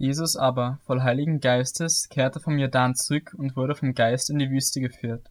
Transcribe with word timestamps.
Jesus 0.00 0.34
aber, 0.34 0.78
voll 0.86 1.02
Heiligen 1.02 1.40
Geistes, 1.40 2.08
kehrte 2.08 2.40
vom 2.40 2.58
Jordan 2.58 2.94
zurück 2.94 3.34
und 3.36 3.54
wurde 3.54 3.74
vom 3.74 3.92
Geist 3.92 4.30
in 4.30 4.38
die 4.38 4.48
Wüste 4.48 4.80
geführt 4.80 5.30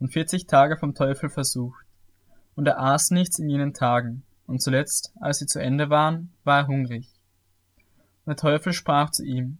und 0.00 0.12
vierzig 0.12 0.46
Tage 0.46 0.76
vom 0.76 0.94
Teufel 0.94 1.30
versucht. 1.30 1.86
Und 2.54 2.66
er 2.66 2.78
aß 2.78 3.12
nichts 3.12 3.38
in 3.38 3.48
jenen 3.48 3.72
Tagen, 3.72 4.22
und 4.46 4.60
zuletzt, 4.60 5.14
als 5.18 5.38
sie 5.38 5.46
zu 5.46 5.62
Ende 5.62 5.88
waren, 5.88 6.30
war 6.44 6.58
er 6.58 6.66
hungrig. 6.66 7.08
Und 8.26 8.32
der 8.32 8.36
Teufel 8.36 8.74
sprach 8.74 9.08
zu 9.08 9.24
ihm, 9.24 9.56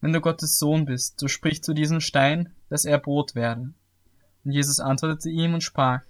Wenn 0.00 0.14
du 0.14 0.22
Gottes 0.22 0.58
Sohn 0.58 0.86
bist, 0.86 1.20
so 1.20 1.28
sprich 1.28 1.62
zu 1.62 1.74
diesem 1.74 2.00
Stein, 2.00 2.54
dass 2.70 2.86
er 2.86 2.96
Brot 2.98 3.34
werde. 3.34 3.74
Und 4.46 4.50
Jesus 4.50 4.80
antwortete 4.80 5.28
ihm 5.28 5.52
und 5.52 5.62
sprach, 5.62 6.00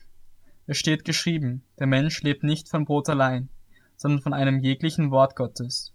Es 0.69 0.79
steht 0.79 1.05
geschrieben, 1.05 1.65
der 1.81 1.89
Mensch 1.89 2.23
lebt 2.23 2.45
nicht 2.45 2.69
von 2.69 2.85
Brot 2.85 3.09
allein, 3.09 3.49
sondern 3.97 4.23
von 4.23 4.33
einem 4.33 4.61
jeglichen 4.61 5.11
Wort 5.11 5.35
Gottes. 5.35 5.94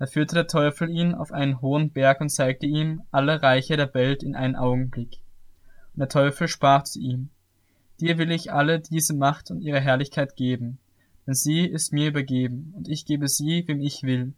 Da 0.00 0.06
führte 0.06 0.34
der 0.34 0.46
Teufel 0.46 0.88
ihn 0.88 1.14
auf 1.14 1.30
einen 1.30 1.60
hohen 1.60 1.90
Berg 1.90 2.22
und 2.22 2.30
zeigte 2.30 2.64
ihm 2.64 3.02
alle 3.10 3.42
Reiche 3.42 3.76
der 3.76 3.92
Welt 3.92 4.22
in 4.22 4.34
einen 4.34 4.56
Augenblick. 4.56 5.18
Und 5.92 6.00
der 6.00 6.08
Teufel 6.08 6.48
sprach 6.48 6.84
zu 6.84 6.98
ihm, 6.98 7.28
Dir 8.00 8.16
will 8.16 8.30
ich 8.30 8.50
alle 8.50 8.80
diese 8.80 9.14
Macht 9.14 9.50
und 9.50 9.60
ihre 9.60 9.78
Herrlichkeit 9.78 10.36
geben, 10.36 10.78
denn 11.26 11.34
sie 11.34 11.66
ist 11.66 11.92
mir 11.92 12.08
übergeben, 12.08 12.72
und 12.74 12.88
ich 12.88 13.04
gebe 13.04 13.28
sie, 13.28 13.64
wem 13.68 13.82
ich 13.82 14.02
will. 14.02 14.32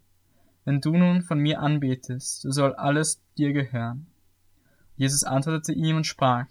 Wenn 0.65 0.80
du 0.80 0.97
nun 0.97 1.23
von 1.23 1.38
mir 1.38 1.61
anbetest, 1.61 2.41
so 2.41 2.51
soll 2.51 2.74
alles 2.74 3.23
dir 3.38 3.52
gehören. 3.52 4.09
Jesus 4.97 5.23
antwortete 5.23 5.74
ihm 5.74 5.95
und 5.95 6.09
sprach, 6.09 6.47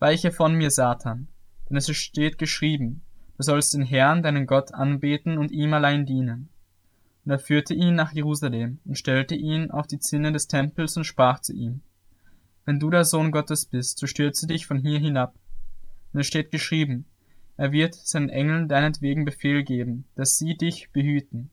Weiche 0.00 0.32
von 0.32 0.56
mir, 0.56 0.72
Satan, 0.72 1.28
denn 1.70 1.76
es 1.76 1.88
steht 1.96 2.38
geschrieben, 2.38 3.02
du 3.36 3.44
sollst 3.44 3.72
den 3.72 3.82
Herrn, 3.82 4.24
deinen 4.24 4.48
Gott, 4.48 4.74
anbeten 4.74 5.38
und 5.38 5.52
ihm 5.52 5.72
allein 5.74 6.06
dienen. 6.06 6.48
Und 7.24 7.30
er 7.30 7.38
führte 7.38 7.74
ihn 7.74 7.94
nach 7.94 8.12
Jerusalem 8.12 8.80
und 8.84 8.98
stellte 8.98 9.34
ihn 9.34 9.70
auf 9.70 9.86
die 9.86 10.00
Zinne 10.00 10.32
des 10.32 10.48
Tempels 10.48 10.96
und 10.96 11.04
sprach 11.04 11.40
zu 11.40 11.52
ihm, 11.52 11.82
Wenn 12.64 12.80
du 12.80 12.90
der 12.90 13.04
Sohn 13.04 13.30
Gottes 13.30 13.66
bist, 13.66 13.98
so 13.98 14.06
stürze 14.06 14.46
dich 14.46 14.66
von 14.66 14.78
hier 14.78 14.98
hinab. 14.98 15.34
Und 16.12 16.20
es 16.20 16.26
steht 16.26 16.50
geschrieben, 16.50 17.06
er 17.56 17.70
wird 17.70 17.94
seinen 17.94 18.28
Engeln 18.28 18.66
deinetwegen 18.66 19.24
Befehl 19.24 19.62
geben, 19.62 20.04
dass 20.14 20.38
sie 20.38 20.56
dich 20.56 20.90
behüten. 20.90 21.50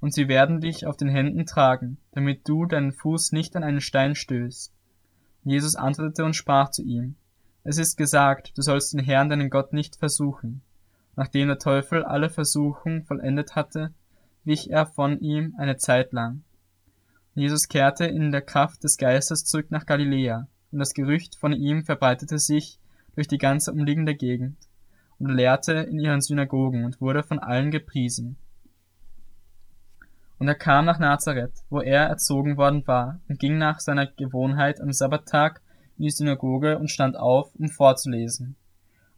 Und 0.00 0.14
sie 0.14 0.28
werden 0.28 0.60
dich 0.60 0.86
auf 0.86 0.96
den 0.96 1.08
Händen 1.08 1.44
tragen, 1.44 1.98
damit 2.12 2.48
du 2.48 2.66
deinen 2.66 2.92
Fuß 2.92 3.32
nicht 3.32 3.56
an 3.56 3.64
einen 3.64 3.80
Stein 3.80 4.14
stößt. 4.14 4.72
Jesus 5.44 5.76
antwortete 5.76 6.24
und 6.24 6.36
sprach 6.36 6.70
zu 6.70 6.82
ihm, 6.82 7.16
Es 7.64 7.78
ist 7.78 7.96
gesagt, 7.96 8.56
du 8.56 8.62
sollst 8.62 8.92
den 8.92 9.00
Herrn 9.00 9.28
deinen 9.28 9.50
Gott 9.50 9.72
nicht 9.72 9.96
versuchen. 9.96 10.62
Nachdem 11.16 11.48
der 11.48 11.58
Teufel 11.58 12.04
alle 12.04 12.30
Versuchung 12.30 13.04
vollendet 13.04 13.56
hatte, 13.56 13.92
wich 14.44 14.70
er 14.70 14.86
von 14.86 15.20
ihm 15.20 15.54
eine 15.58 15.76
Zeit 15.76 16.12
lang. 16.12 16.42
Jesus 17.34 17.68
kehrte 17.68 18.06
in 18.06 18.32
der 18.32 18.42
Kraft 18.42 18.84
des 18.84 18.96
Geistes 18.96 19.44
zurück 19.44 19.70
nach 19.70 19.86
Galiläa, 19.86 20.48
und 20.72 20.78
das 20.78 20.94
Gerücht 20.94 21.36
von 21.36 21.52
ihm 21.52 21.84
verbreitete 21.84 22.38
sich 22.38 22.78
durch 23.14 23.28
die 23.28 23.38
ganze 23.38 23.72
umliegende 23.72 24.14
Gegend, 24.14 24.56
und 25.18 25.30
lehrte 25.30 25.72
in 25.72 25.98
ihren 25.98 26.20
Synagogen 26.20 26.84
und 26.84 27.00
wurde 27.00 27.22
von 27.22 27.38
allen 27.38 27.70
gepriesen. 27.70 28.36
Und 30.38 30.48
er 30.48 30.54
kam 30.54 30.86
nach 30.86 30.98
Nazareth, 30.98 31.52
wo 31.68 31.80
er 31.80 32.04
erzogen 32.06 32.56
worden 32.56 32.86
war, 32.86 33.20
und 33.28 33.38
ging 33.38 33.58
nach 33.58 33.78
seiner 33.78 34.06
Gewohnheit 34.06 34.80
am 34.80 34.92
Sabbattag 34.92 35.60
in 35.98 36.04
die 36.04 36.10
Synagoge 36.10 36.78
und 36.78 36.90
stand 36.90 37.16
auf, 37.16 37.54
um 37.56 37.68
vorzulesen. 37.68 38.56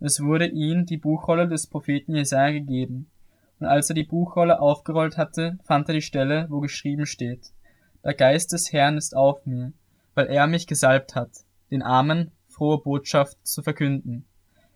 Und 0.00 0.06
es 0.06 0.20
wurde 0.20 0.46
ihm 0.46 0.84
die 0.84 0.96
Buchrolle 0.96 1.46
des 1.46 1.68
Propheten 1.68 2.16
Jesaja 2.16 2.50
gegeben. 2.50 3.06
Und 3.62 3.68
als 3.68 3.88
er 3.88 3.94
die 3.94 4.02
Buchrolle 4.02 4.60
aufgerollt 4.60 5.16
hatte, 5.16 5.56
fand 5.62 5.88
er 5.88 5.94
die 5.94 6.02
Stelle, 6.02 6.48
wo 6.50 6.58
geschrieben 6.58 7.06
steht, 7.06 7.52
Der 8.02 8.12
Geist 8.12 8.50
des 8.50 8.72
Herrn 8.72 8.96
ist 8.96 9.14
auf 9.14 9.46
mir, 9.46 9.72
weil 10.16 10.26
er 10.26 10.48
mich 10.48 10.66
gesalbt 10.66 11.14
hat, 11.14 11.30
den 11.70 11.80
Armen 11.80 12.32
frohe 12.48 12.78
Botschaft 12.78 13.38
zu 13.46 13.62
verkünden. 13.62 14.24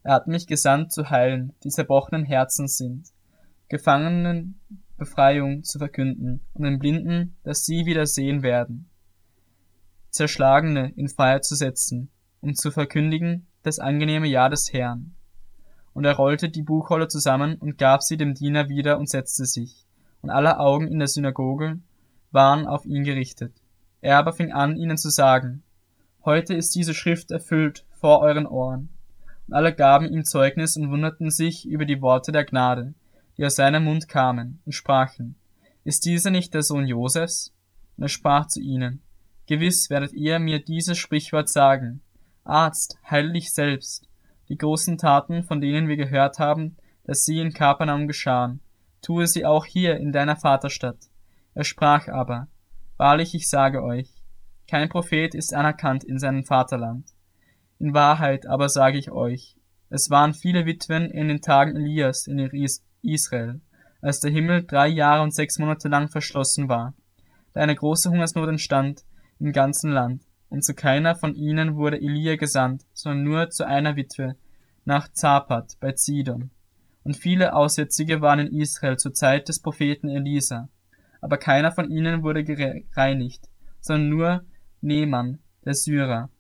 Er 0.04 0.14
hat 0.14 0.28
mich 0.28 0.46
gesandt 0.46 0.92
zu 0.92 1.10
heilen, 1.10 1.52
die 1.64 1.70
zerbrochenen 1.70 2.24
Herzen 2.24 2.68
sind, 2.68 3.08
Gefangenen 3.68 4.60
Befreiung 4.96 5.64
zu 5.64 5.78
verkünden 5.78 6.42
und 6.54 6.62
den 6.62 6.78
Blinden, 6.78 7.34
dass 7.42 7.66
sie 7.66 7.86
wieder 7.86 8.06
sehen 8.06 8.44
werden, 8.44 8.88
Zerschlagene 10.10 10.92
in 10.94 11.08
Freiheit 11.08 11.44
zu 11.44 11.56
setzen, 11.56 12.08
um 12.40 12.54
zu 12.54 12.70
verkündigen 12.70 13.48
das 13.64 13.80
angenehme 13.80 14.28
Jahr 14.28 14.48
des 14.48 14.72
Herrn 14.72 15.15
und 15.96 16.04
er 16.04 16.14
rollte 16.14 16.50
die 16.50 16.62
Buchrolle 16.62 17.08
zusammen 17.08 17.56
und 17.56 17.78
gab 17.78 18.02
sie 18.02 18.18
dem 18.18 18.34
Diener 18.34 18.68
wieder 18.68 18.98
und 18.98 19.08
setzte 19.08 19.46
sich. 19.46 19.86
Und 20.20 20.28
alle 20.28 20.60
Augen 20.60 20.88
in 20.88 20.98
der 20.98 21.08
Synagoge 21.08 21.78
waren 22.30 22.66
auf 22.66 22.84
ihn 22.84 23.02
gerichtet. 23.02 23.54
Er 24.02 24.18
aber 24.18 24.34
fing 24.34 24.52
an, 24.52 24.76
ihnen 24.76 24.98
zu 24.98 25.08
sagen, 25.08 25.62
Heute 26.22 26.52
ist 26.52 26.74
diese 26.74 26.92
Schrift 26.92 27.30
erfüllt 27.30 27.86
vor 27.92 28.20
euren 28.20 28.46
Ohren. 28.46 28.90
Und 29.46 29.54
alle 29.54 29.74
gaben 29.74 30.12
ihm 30.12 30.26
Zeugnis 30.26 30.76
und 30.76 30.90
wunderten 30.90 31.30
sich 31.30 31.66
über 31.66 31.86
die 31.86 32.02
Worte 32.02 32.30
der 32.30 32.44
Gnade, 32.44 32.92
die 33.38 33.46
aus 33.46 33.56
seinem 33.56 33.84
Mund 33.84 34.06
kamen, 34.06 34.60
und 34.66 34.72
sprachen, 34.72 35.34
Ist 35.82 36.04
dieser 36.04 36.30
nicht 36.30 36.52
der 36.52 36.62
Sohn 36.62 36.86
Josefs? 36.86 37.54
Und 37.96 38.02
er 38.02 38.08
sprach 38.10 38.48
zu 38.48 38.60
ihnen, 38.60 39.00
Gewiss 39.46 39.88
werdet 39.88 40.12
ihr 40.12 40.40
mir 40.40 40.62
dieses 40.62 40.98
Sprichwort 40.98 41.48
sagen, 41.48 42.02
Arzt, 42.44 42.98
heil 43.10 43.32
dich 43.32 43.54
selbst, 43.54 44.05
die 44.48 44.58
großen 44.58 44.98
Taten, 44.98 45.42
von 45.42 45.60
denen 45.60 45.88
wir 45.88 45.96
gehört 45.96 46.38
haben, 46.38 46.76
dass 47.04 47.24
sie 47.24 47.40
in 47.40 47.52
Kapernaum 47.52 48.06
geschahen, 48.06 48.60
tue 49.02 49.26
sie 49.26 49.44
auch 49.44 49.64
hier 49.64 49.96
in 49.96 50.12
deiner 50.12 50.36
Vaterstadt. 50.36 50.98
Er 51.54 51.64
sprach 51.64 52.08
aber, 52.08 52.48
Wahrlich, 52.96 53.34
ich 53.34 53.48
sage 53.48 53.82
euch, 53.82 54.10
kein 54.68 54.88
Prophet 54.88 55.34
ist 55.34 55.54
anerkannt 55.54 56.02
in 56.02 56.18
seinem 56.18 56.44
Vaterland. 56.44 57.06
In 57.78 57.92
Wahrheit 57.92 58.46
aber 58.46 58.68
sage 58.68 58.98
ich 58.98 59.10
euch, 59.10 59.56
es 59.90 60.10
waren 60.10 60.34
viele 60.34 60.66
Witwen 60.66 61.10
in 61.10 61.28
den 61.28 61.42
Tagen 61.42 61.76
Elias 61.76 62.26
in 62.26 62.38
Israel, 63.02 63.60
als 64.00 64.20
der 64.20 64.30
Himmel 64.30 64.64
drei 64.64 64.88
Jahre 64.88 65.22
und 65.22 65.34
sechs 65.34 65.58
Monate 65.58 65.88
lang 65.88 66.08
verschlossen 66.08 66.68
war, 66.68 66.94
da 67.52 67.60
eine 67.60 67.76
große 67.76 68.10
Hungersnot 68.10 68.48
entstand 68.48 69.04
im 69.38 69.52
ganzen 69.52 69.92
Land, 69.92 70.25
und 70.48 70.64
zu 70.64 70.74
keiner 70.74 71.14
von 71.14 71.34
ihnen 71.34 71.76
wurde 71.76 72.00
Elia 72.00 72.36
gesandt, 72.36 72.84
sondern 72.92 73.24
nur 73.24 73.50
zu 73.50 73.66
einer 73.66 73.96
Witwe, 73.96 74.36
nach 74.84 75.10
Zapat 75.12 75.76
bei 75.80 75.92
Zidon. 75.92 76.50
Und 77.04 77.16
viele 77.16 77.54
Aussätzige 77.54 78.20
waren 78.20 78.40
in 78.40 78.60
Israel 78.60 78.96
zur 78.96 79.12
Zeit 79.12 79.48
des 79.48 79.60
Propheten 79.60 80.08
Elisa, 80.08 80.68
aber 81.20 81.36
keiner 81.36 81.72
von 81.72 81.90
ihnen 81.90 82.22
wurde 82.22 82.44
gereinigt, 82.44 83.48
sondern 83.80 84.08
nur 84.08 84.44
Nehmann, 84.80 85.38
der 85.64 85.74
Syrer. 85.74 86.30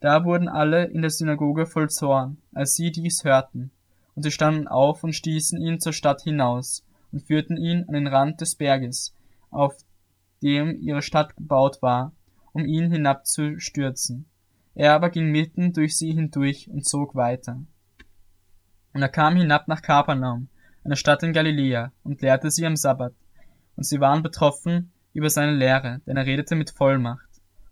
Da 0.00 0.24
wurden 0.24 0.48
alle 0.48 0.84
in 0.84 1.02
der 1.02 1.10
Synagoge 1.10 1.66
voll 1.66 1.90
Zorn, 1.90 2.38
als 2.52 2.74
sie 2.74 2.90
dies 2.90 3.24
hörten, 3.24 3.70
und 4.14 4.22
sie 4.22 4.30
standen 4.30 4.68
auf 4.68 5.02
und 5.04 5.14
stießen 5.14 5.60
ihn 5.60 5.80
zur 5.80 5.92
Stadt 5.92 6.22
hinaus 6.22 6.84
und 7.12 7.22
führten 7.22 7.56
ihn 7.56 7.84
an 7.88 7.94
den 7.94 8.06
Rand 8.06 8.40
des 8.40 8.56
Berges, 8.56 9.14
auf 9.50 9.76
dem 10.42 10.80
ihre 10.80 11.02
Stadt 11.02 11.36
gebaut 11.36 11.82
war, 11.82 12.12
um 12.52 12.64
ihn 12.64 12.90
hinabzustürzen. 12.90 14.26
Er 14.74 14.94
aber 14.94 15.10
ging 15.10 15.30
mitten 15.30 15.72
durch 15.72 15.96
sie 15.96 16.12
hindurch 16.12 16.68
und 16.70 16.86
zog 16.86 17.14
weiter. 17.14 17.60
Und 18.92 19.02
er 19.02 19.08
kam 19.08 19.36
hinab 19.36 19.68
nach 19.68 19.82
Kapernaum, 19.82 20.48
einer 20.84 20.96
Stadt 20.96 21.22
in 21.22 21.32
Galiläa, 21.32 21.92
und 22.04 22.22
lehrte 22.22 22.50
sie 22.50 22.66
am 22.66 22.76
Sabbat. 22.76 23.12
Und 23.76 23.84
sie 23.84 24.00
waren 24.00 24.22
betroffen 24.22 24.92
über 25.12 25.30
seine 25.30 25.54
Lehre, 25.54 26.00
denn 26.06 26.16
er 26.16 26.26
redete 26.26 26.54
mit 26.54 26.70
Vollmacht. 26.70 27.28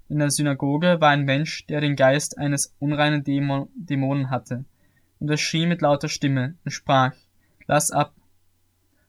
In 0.09 0.19
der 0.19 0.31
Synagoge 0.31 1.01
war 1.01 1.11
ein 1.11 1.25
Mensch, 1.25 1.67
der 1.67 1.81
den 1.81 1.97
Geist 1.97 2.39
eines 2.39 2.75
unreinen 2.79 3.25
Dämon 3.25 3.69
Dämonen 3.75 4.31
hatte. 4.31 4.65
Und 5.19 5.31
er 5.31 5.37
schrie 5.37 5.67
mit 5.67 5.83
lauter 5.83 6.09
Stimme 6.09 6.55
und 6.65 6.71
sprach, 6.71 7.13
Lass 7.67 7.91
ab. 7.91 8.15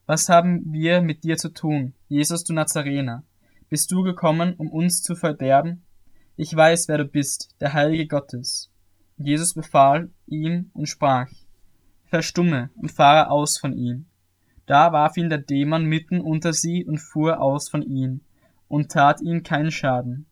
Was 0.08 0.30
haben 0.30 0.72
wir 0.72 1.02
mit 1.02 1.24
dir 1.24 1.38
zu 1.38 1.50
tun, 1.50 1.94
Jesus 2.08 2.44
du 2.44 2.54
Nazarener? 2.54 3.24
Bist 3.70 3.92
du 3.92 4.02
gekommen, 4.02 4.54
um 4.54 4.70
uns 4.70 5.02
zu 5.02 5.14
verderben? 5.14 5.84
Ich 6.38 6.56
weiß, 6.56 6.88
wer 6.88 7.00
du 7.00 7.06
bist, 7.06 7.50
der 7.60 7.74
Heilige 7.74 8.08
Gottes. 8.08 8.72
Jesus 9.18 9.54
befahl 9.54 10.10
ihm 10.26 10.72
und 10.74 10.88
sprach, 10.88 11.28
Verstumme 12.06 12.70
und 12.78 12.94
fahre 12.94 13.30
aus 13.30 13.58
von 13.58 13.74
ihm. 13.74 14.06
Da 14.68 14.94
warf 14.94 15.18
ihn 15.18 15.28
der 15.28 15.40
Dämon 15.40 15.84
mitten 15.84 16.22
unter 16.22 16.54
sie 16.54 16.86
und 16.86 17.00
fuhr 17.00 17.42
aus 17.42 17.68
von 17.68 17.82
ihm 17.82 18.22
und 18.70 18.90
tat 18.90 19.20
ihm 19.20 19.44
keinen 19.44 19.72
Schaden. 19.72 20.28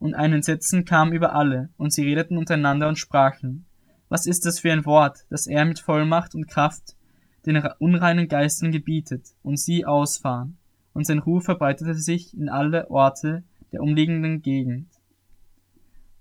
Und 0.00 0.14
ein 0.14 0.32
Entsetzen 0.32 0.84
kam 0.84 1.12
über 1.12 1.32
alle, 1.32 1.68
und 1.76 1.92
sie 1.92 2.02
redeten 2.02 2.36
untereinander 2.36 2.88
und 2.88 2.98
sprachen, 2.98 3.66
was 4.08 4.26
ist 4.26 4.46
das 4.46 4.58
für 4.58 4.72
ein 4.72 4.84
Wort, 4.84 5.26
das 5.30 5.46
er 5.46 5.64
mit 5.64 5.78
Vollmacht 5.78 6.34
und 6.34 6.48
Kraft 6.48 6.96
den 7.46 7.62
unreinen 7.78 8.26
Geistern 8.26 8.72
gebietet 8.72 9.28
und 9.44 9.60
sie 9.60 9.86
ausfahren 9.86 10.58
und 10.94 11.06
sein 11.06 11.18
Ruf 11.18 11.44
verbreitete 11.44 11.94
sich 11.94 12.34
in 12.34 12.48
alle 12.48 12.90
Orte 12.90 13.42
der 13.72 13.82
umliegenden 13.82 14.40
Gegend. 14.40 14.88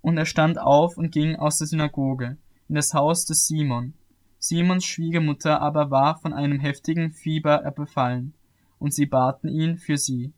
Und 0.02 0.18
er 0.18 0.26
stand 0.26 0.60
auf 0.60 0.98
und 0.98 1.12
ging 1.12 1.36
aus 1.38 1.60
der 1.60 1.68
Synagoge 1.68 2.38
in 2.68 2.76
das 2.76 2.94
Haus 2.94 3.26
des 3.26 3.48
Simon. 3.48 3.94
Simons 4.40 4.84
Schwiegermutter 4.84 5.62
aber 5.62 5.92
war 5.92 6.20
von 6.20 6.34
einem 6.34 6.60
heftigen 6.60 7.14
Fieber 7.14 7.60
befallen, 7.72 8.34
und 8.80 8.94
sie 8.94 9.06
baten 9.06 9.48
ihn 9.48 9.78
für 9.78 9.98
sie. 9.98 10.34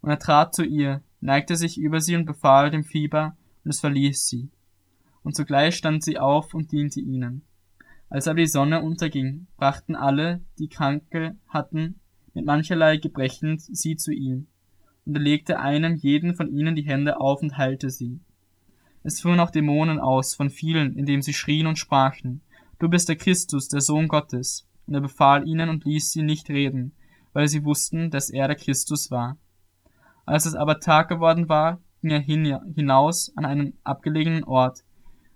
Und 0.00 0.10
er 0.10 0.18
trat 0.18 0.54
zu 0.54 0.64
ihr, 0.64 1.02
neigte 1.20 1.54
sich 1.54 1.78
über 1.78 2.00
sie 2.00 2.16
und 2.16 2.24
befahl 2.24 2.70
dem 2.70 2.82
Fieber, 2.82 3.36
und 3.62 3.70
es 3.70 3.78
verließ 3.78 4.26
sie. 4.26 4.50
Und 5.22 5.36
sogleich 5.36 5.76
stand 5.76 6.02
sie 6.02 6.18
auf 6.18 6.54
und 6.54 6.72
diente 6.72 7.00
ihnen. 7.00 7.42
Als 8.08 8.26
aber 8.26 8.40
die 8.40 8.46
Sonne 8.46 8.82
unterging, 8.82 9.46
brachten 9.56 9.94
alle, 9.94 10.40
die 10.58 10.68
Kranke 10.68 11.36
hatten, 11.48 12.00
mit 12.36 12.44
mancherlei 12.44 12.98
Gebrechen 12.98 13.58
sie 13.58 13.96
zu 13.96 14.12
ihm. 14.12 14.46
Und 15.06 15.16
er 15.16 15.22
legte 15.22 15.58
einem 15.58 15.94
jeden 15.94 16.34
von 16.34 16.48
ihnen 16.48 16.76
die 16.76 16.82
Hände 16.82 17.18
auf 17.18 17.40
und 17.40 17.56
heilte 17.56 17.88
sie. 17.88 18.20
Es 19.02 19.22
fuhren 19.22 19.40
auch 19.40 19.50
Dämonen 19.50 19.98
aus 19.98 20.34
von 20.34 20.50
vielen, 20.50 20.96
indem 20.96 21.22
sie 21.22 21.32
schrien 21.32 21.66
und 21.66 21.78
sprachen, 21.78 22.42
Du 22.78 22.90
bist 22.90 23.08
der 23.08 23.16
Christus, 23.16 23.68
der 23.68 23.80
Sohn 23.80 24.06
Gottes. 24.06 24.68
Und 24.86 24.92
er 24.92 25.00
befahl 25.00 25.48
ihnen 25.48 25.70
und 25.70 25.86
ließ 25.86 26.12
sie 26.12 26.22
nicht 26.22 26.50
reden, 26.50 26.92
weil 27.32 27.48
sie 27.48 27.64
wussten, 27.64 28.10
dass 28.10 28.28
er 28.28 28.48
der 28.48 28.56
Christus 28.56 29.10
war. 29.10 29.38
Als 30.26 30.44
es 30.44 30.54
aber 30.54 30.78
Tag 30.78 31.08
geworden 31.08 31.48
war, 31.48 31.80
ging 32.02 32.10
er 32.10 32.20
hin, 32.20 32.58
hinaus 32.74 33.32
an 33.34 33.46
einen 33.46 33.78
abgelegenen 33.82 34.44
Ort, 34.44 34.84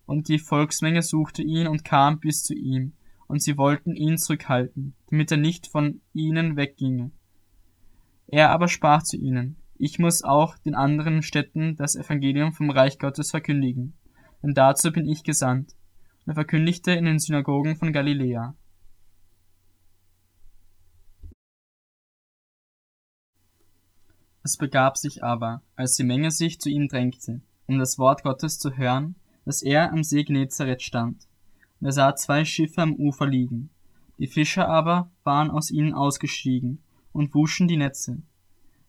und 0.04 0.28
die 0.28 0.38
Volksmenge 0.38 1.00
suchte 1.02 1.42
ihn 1.42 1.66
und 1.66 1.82
kam 1.82 2.20
bis 2.20 2.42
zu 2.42 2.52
ihm, 2.52 2.92
und 3.30 3.40
sie 3.40 3.56
wollten 3.56 3.94
ihn 3.94 4.18
zurückhalten, 4.18 4.94
damit 5.08 5.30
er 5.30 5.36
nicht 5.36 5.68
von 5.68 6.00
ihnen 6.12 6.56
wegginge. 6.56 7.12
Er 8.26 8.50
aber 8.50 8.66
sprach 8.66 9.04
zu 9.04 9.16
ihnen, 9.16 9.56
ich 9.76 10.00
muss 10.00 10.24
auch 10.24 10.58
den 10.58 10.74
anderen 10.74 11.22
Städten 11.22 11.76
das 11.76 11.94
Evangelium 11.94 12.52
vom 12.52 12.70
Reich 12.70 12.98
Gottes 12.98 13.30
verkündigen, 13.30 13.94
denn 14.42 14.52
dazu 14.54 14.90
bin 14.90 15.06
ich 15.06 15.22
gesandt. 15.22 15.76
Und 16.26 16.32
er 16.32 16.34
verkündigte 16.34 16.90
in 16.90 17.04
den 17.04 17.20
Synagogen 17.20 17.76
von 17.76 17.92
Galiläa. 17.92 18.56
Es 24.42 24.56
begab 24.56 24.96
sich 24.96 25.22
aber, 25.22 25.62
als 25.76 25.94
die 25.94 26.04
Menge 26.04 26.32
sich 26.32 26.58
zu 26.58 26.68
ihm 26.68 26.88
drängte, 26.88 27.42
um 27.66 27.78
das 27.78 27.96
Wort 27.96 28.24
Gottes 28.24 28.58
zu 28.58 28.76
hören, 28.76 29.14
dass 29.44 29.62
er 29.62 29.92
am 29.92 30.02
See 30.02 30.24
Genezareth 30.24 30.82
stand. 30.82 31.29
Und 31.80 31.86
er 31.86 31.92
sah 31.92 32.14
zwei 32.14 32.44
Schiffe 32.44 32.82
am 32.82 32.94
Ufer 32.94 33.26
liegen. 33.26 33.70
Die 34.18 34.26
Fischer 34.26 34.68
aber 34.68 35.10
waren 35.24 35.50
aus 35.50 35.70
ihnen 35.70 35.94
ausgestiegen 35.94 36.82
und 37.12 37.34
wuschen 37.34 37.68
die 37.68 37.78
Netze. 37.78 38.22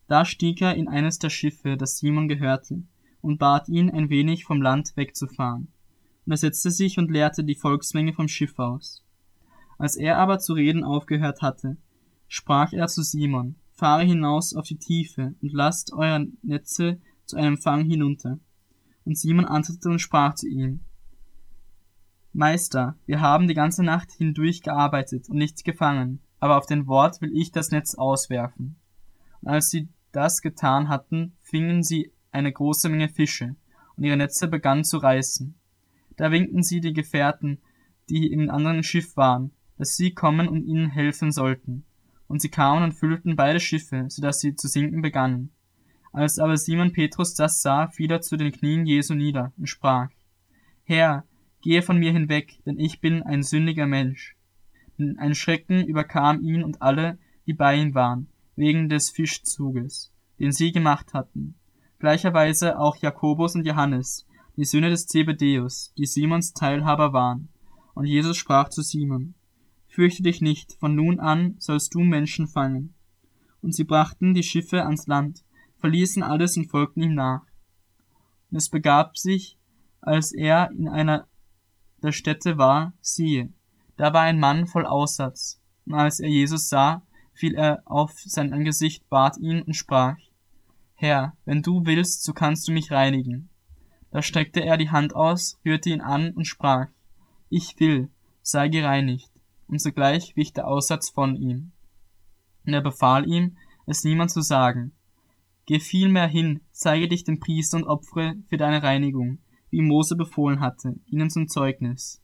Da 0.07 0.25
stieg 0.25 0.61
er 0.61 0.75
in 0.75 0.89
eines 0.89 1.19
der 1.19 1.29
Schiffe, 1.29 1.77
das 1.77 1.97
Simon 1.97 2.27
gehörte, 2.27 2.83
und 3.21 3.38
bat 3.38 3.69
ihn, 3.69 3.89
ein 3.89 4.09
wenig 4.09 4.43
vom 4.43 4.61
Land 4.61 4.97
wegzufahren. 4.97 5.69
Und 6.25 6.33
er 6.33 6.38
setzte 6.38 6.69
sich 6.69 6.97
und 6.97 7.09
leerte 7.09 7.43
die 7.43 7.55
Volksmenge 7.55 8.13
vom 8.13 8.27
Schiff 8.27 8.59
aus. 8.59 9.03
Als 9.77 9.95
er 9.95 10.17
aber 10.17 10.39
zu 10.39 10.53
reden 10.53 10.83
aufgehört 10.83 11.41
hatte, 11.41 11.77
sprach 12.27 12.73
er 12.73 12.88
zu 12.88 13.03
Simon, 13.03 13.55
fahre 13.71 14.03
hinaus 14.03 14.53
auf 14.53 14.67
die 14.67 14.77
Tiefe 14.77 15.33
und 15.41 15.53
lasst 15.53 15.93
euer 15.93 16.25
Netze 16.43 16.99
zu 17.25 17.38
einem 17.38 17.57
Fang 17.57 17.85
hinunter. 17.85 18.39
Und 19.05 19.17
Simon 19.17 19.45
antwortete 19.45 19.89
und 19.89 19.99
sprach 19.99 20.35
zu 20.35 20.47
ihm, 20.47 20.81
Meister, 22.33 22.95
wir 23.05 23.19
haben 23.19 23.47
die 23.47 23.53
ganze 23.53 23.83
Nacht 23.83 24.11
hindurch 24.11 24.61
gearbeitet 24.61 25.29
und 25.29 25.37
nichts 25.37 25.63
gefangen, 25.63 26.21
aber 26.39 26.57
auf 26.57 26.65
dein 26.65 26.87
Wort 26.87 27.21
will 27.21 27.35
ich 27.35 27.51
das 27.51 27.71
Netz 27.71 27.95
auswerfen. 27.95 28.77
Und 29.41 29.49
als 29.49 29.69
sie 29.69 29.89
das 30.11 30.41
getan 30.41 30.87
hatten, 30.87 31.33
fingen 31.41 31.83
sie 31.83 32.13
eine 32.31 32.51
große 32.51 32.87
Menge 32.89 33.09
Fische, 33.09 33.55
und 33.97 34.03
ihre 34.05 34.17
Netze 34.17 34.47
begannen 34.47 34.83
zu 34.83 34.97
reißen. 34.97 35.55
Da 36.15 36.31
winkten 36.31 36.63
sie 36.63 36.79
die 36.79 36.93
Gefährten, 36.93 37.59
die 38.09 38.31
im 38.31 38.49
anderen 38.49 38.83
Schiff 38.83 39.17
waren, 39.17 39.51
dass 39.77 39.97
sie 39.97 40.13
kommen 40.13 40.47
und 40.47 40.63
ihnen 40.63 40.89
helfen 40.89 41.31
sollten. 41.31 41.85
Und 42.27 42.41
sie 42.41 42.49
kamen 42.49 42.83
und 42.83 42.93
füllten 42.93 43.35
beide 43.35 43.59
Schiffe, 43.59 44.05
so 44.07 44.21
dass 44.21 44.39
sie 44.39 44.55
zu 44.55 44.67
sinken 44.67 45.01
begannen. 45.01 45.51
Als 46.13 46.39
aber 46.39 46.57
Simon 46.57 46.93
Petrus 46.93 47.35
das 47.35 47.61
sah, 47.61 47.87
fiel 47.87 48.11
er 48.11 48.21
zu 48.21 48.37
den 48.37 48.51
Knien 48.51 48.85
Jesu 48.85 49.13
nieder 49.13 49.51
und 49.57 49.67
sprach, 49.67 50.09
Herr, 50.83 51.25
gehe 51.61 51.81
von 51.81 51.97
mir 51.97 52.11
hinweg, 52.11 52.59
denn 52.65 52.79
ich 52.79 53.01
bin 53.01 53.23
ein 53.23 53.43
sündiger 53.43 53.87
Mensch. 53.87 54.35
Ein 54.97 55.35
Schrecken 55.35 55.85
überkam 55.85 56.41
ihn 56.41 56.63
und 56.63 56.81
alle, 56.81 57.17
die 57.47 57.53
bei 57.53 57.75
ihm 57.75 57.95
waren, 57.95 58.27
wegen 58.55 58.89
des 58.89 59.09
Fischzuges, 59.09 60.13
den 60.39 60.51
sie 60.51 60.71
gemacht 60.71 61.13
hatten. 61.13 61.55
Gleicherweise 61.99 62.79
auch 62.79 62.97
Jakobus 62.97 63.55
und 63.55 63.65
Johannes, 63.65 64.27
die 64.57 64.65
Söhne 64.65 64.89
des 64.89 65.07
Zebedeus, 65.07 65.93
die 65.97 66.05
Simons 66.05 66.53
Teilhaber 66.53 67.13
waren. 67.13 67.49
Und 67.93 68.05
Jesus 68.05 68.37
sprach 68.37 68.69
zu 68.69 68.81
Simon, 68.81 69.33
Fürchte 69.87 70.23
dich 70.23 70.41
nicht, 70.41 70.73
von 70.79 70.95
nun 70.95 71.19
an 71.19 71.55
sollst 71.59 71.93
du 71.93 71.99
Menschen 71.99 72.47
fangen. 72.47 72.93
Und 73.61 73.75
sie 73.75 73.83
brachten 73.83 74.33
die 74.33 74.43
Schiffe 74.43 74.83
ans 74.83 75.05
Land, 75.05 75.43
verließen 75.79 76.23
alles 76.23 76.55
und 76.55 76.69
folgten 76.69 77.03
ihm 77.03 77.13
nach. 77.13 77.43
Und 78.49 78.57
es 78.57 78.69
begab 78.69 79.17
sich, 79.17 79.57
als 79.99 80.31
er 80.31 80.71
in 80.71 80.87
einer 80.87 81.27
der 82.01 82.12
Städte 82.12 82.57
war, 82.57 82.94
siehe, 83.01 83.51
da 83.98 84.13
war 84.13 84.21
ein 84.21 84.39
Mann 84.39 84.68
voll 84.68 84.86
Aussatz. 84.86 85.62
Und 85.86 85.94
als 85.94 86.19
er 86.19 86.30
Jesus 86.30 86.69
sah, 86.69 87.03
fiel 87.33 87.56
er 87.56 87.83
auf 87.86 88.13
sein 88.19 88.53
Angesicht, 88.53 89.07
bat 89.09 89.38
ihn 89.38 89.62
und 89.62 89.74
sprach, 89.74 90.18
Herr, 90.95 91.36
wenn 91.45 91.62
du 91.62 91.86
willst, 91.86 92.24
so 92.24 92.33
kannst 92.33 92.68
du 92.68 92.71
mich 92.71 92.92
reinigen. 92.92 93.50
Da 94.12 94.21
streckte 94.21 94.63
er 94.63 94.77
die 94.77 94.89
Hand 94.89 95.15
aus, 95.15 95.59
rührte 95.65 95.89
ihn 95.89 96.01
an 96.01 96.31
und 96.31 96.45
sprach, 96.45 96.88
Ich 97.50 97.80
will, 97.80 98.09
sei 98.42 98.68
gereinigt. 98.68 99.31
Und 99.68 99.81
sogleich 99.81 100.36
wich 100.36 100.53
der 100.53 100.68
Aussatz 100.68 101.09
von 101.09 101.36
ihm. 101.36 101.71
Und 102.65 102.74
er 102.74 102.81
befahl 102.81 103.27
ihm, 103.27 103.57
es 103.86 104.03
niemand 104.03 104.31
zu 104.31 104.42
sagen, 104.42 104.94
Geh 105.65 105.80
vielmehr 105.80 106.27
hin, 106.27 106.62
zeige 106.71 107.07
dich 107.07 107.24
dem 107.24 107.39
Priester 107.39 107.77
und 107.77 107.86
opfere 107.86 108.36
für 108.48 108.57
deine 108.57 108.83
Reinigung, 108.83 109.39
wie 109.71 109.81
Mose 109.81 110.15
befohlen 110.15 110.59
hatte, 110.59 111.00
ihnen 111.07 111.29
zum 111.29 111.47
Zeugnis. 111.47 112.21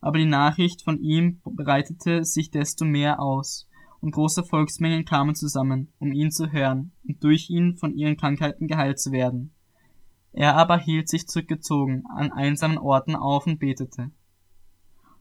Aber 0.00 0.18
die 0.18 0.24
Nachricht 0.24 0.82
von 0.82 0.98
ihm 1.00 1.40
breitete 1.44 2.24
sich 2.24 2.50
desto 2.50 2.84
mehr 2.84 3.20
aus, 3.20 3.68
und 4.00 4.12
große 4.12 4.44
Volksmengen 4.44 5.04
kamen 5.04 5.34
zusammen, 5.34 5.92
um 5.98 6.12
ihn 6.12 6.30
zu 6.30 6.52
hören 6.52 6.92
und 7.06 7.22
durch 7.24 7.50
ihn 7.50 7.76
von 7.76 7.94
ihren 7.94 8.16
Krankheiten 8.16 8.68
geheilt 8.68 9.00
zu 9.00 9.10
werden. 9.10 9.52
Er 10.32 10.54
aber 10.56 10.78
hielt 10.78 11.08
sich 11.08 11.26
zurückgezogen 11.26 12.04
an 12.14 12.30
einsamen 12.30 12.78
Orten 12.78 13.16
auf 13.16 13.46
und 13.46 13.58
betete. 13.58 14.10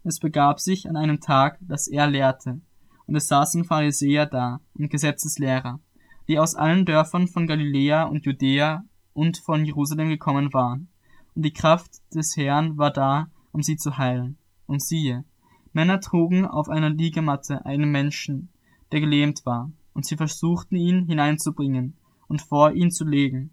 Es 0.03 0.19
begab 0.19 0.59
sich 0.59 0.87
an 0.87 0.97
einem 0.97 1.19
Tag, 1.19 1.57
dass 1.61 1.87
er 1.87 2.07
lehrte, 2.07 2.61
und 3.07 3.15
es 3.15 3.27
saßen 3.27 3.63
Pharisäer 3.63 4.25
da 4.25 4.59
und 4.73 4.91
Gesetzeslehrer, 4.91 5.79
die 6.27 6.37
aus 6.37 6.55
allen 6.55 6.85
Dörfern 6.85 7.27
von 7.27 7.47
Galiläa 7.47 8.03
und 8.03 8.25
Judäa 8.25 8.83
und 9.13 9.37
von 9.37 9.65
Jerusalem 9.65 10.09
gekommen 10.09 10.53
waren. 10.53 10.89
Und 11.35 11.43
die 11.43 11.53
Kraft 11.53 11.91
des 12.13 12.35
Herrn 12.37 12.77
war 12.77 12.91
da, 12.91 13.29
um 13.51 13.61
sie 13.61 13.77
zu 13.77 13.97
heilen. 13.97 14.37
Und 14.65 14.81
siehe, 14.81 15.25
Männer 15.73 15.99
trugen 15.99 16.45
auf 16.45 16.69
einer 16.69 16.89
Liegematte 16.89 17.65
einen 17.65 17.91
Menschen, 17.91 18.49
der 18.91 19.01
gelähmt 19.01 19.45
war, 19.45 19.71
und 19.93 20.05
sie 20.05 20.15
versuchten 20.15 20.77
ihn 20.77 21.05
hineinzubringen 21.05 21.97
und 22.27 22.41
vor 22.41 22.71
ihn 22.71 22.91
zu 22.91 23.05
legen. 23.05 23.51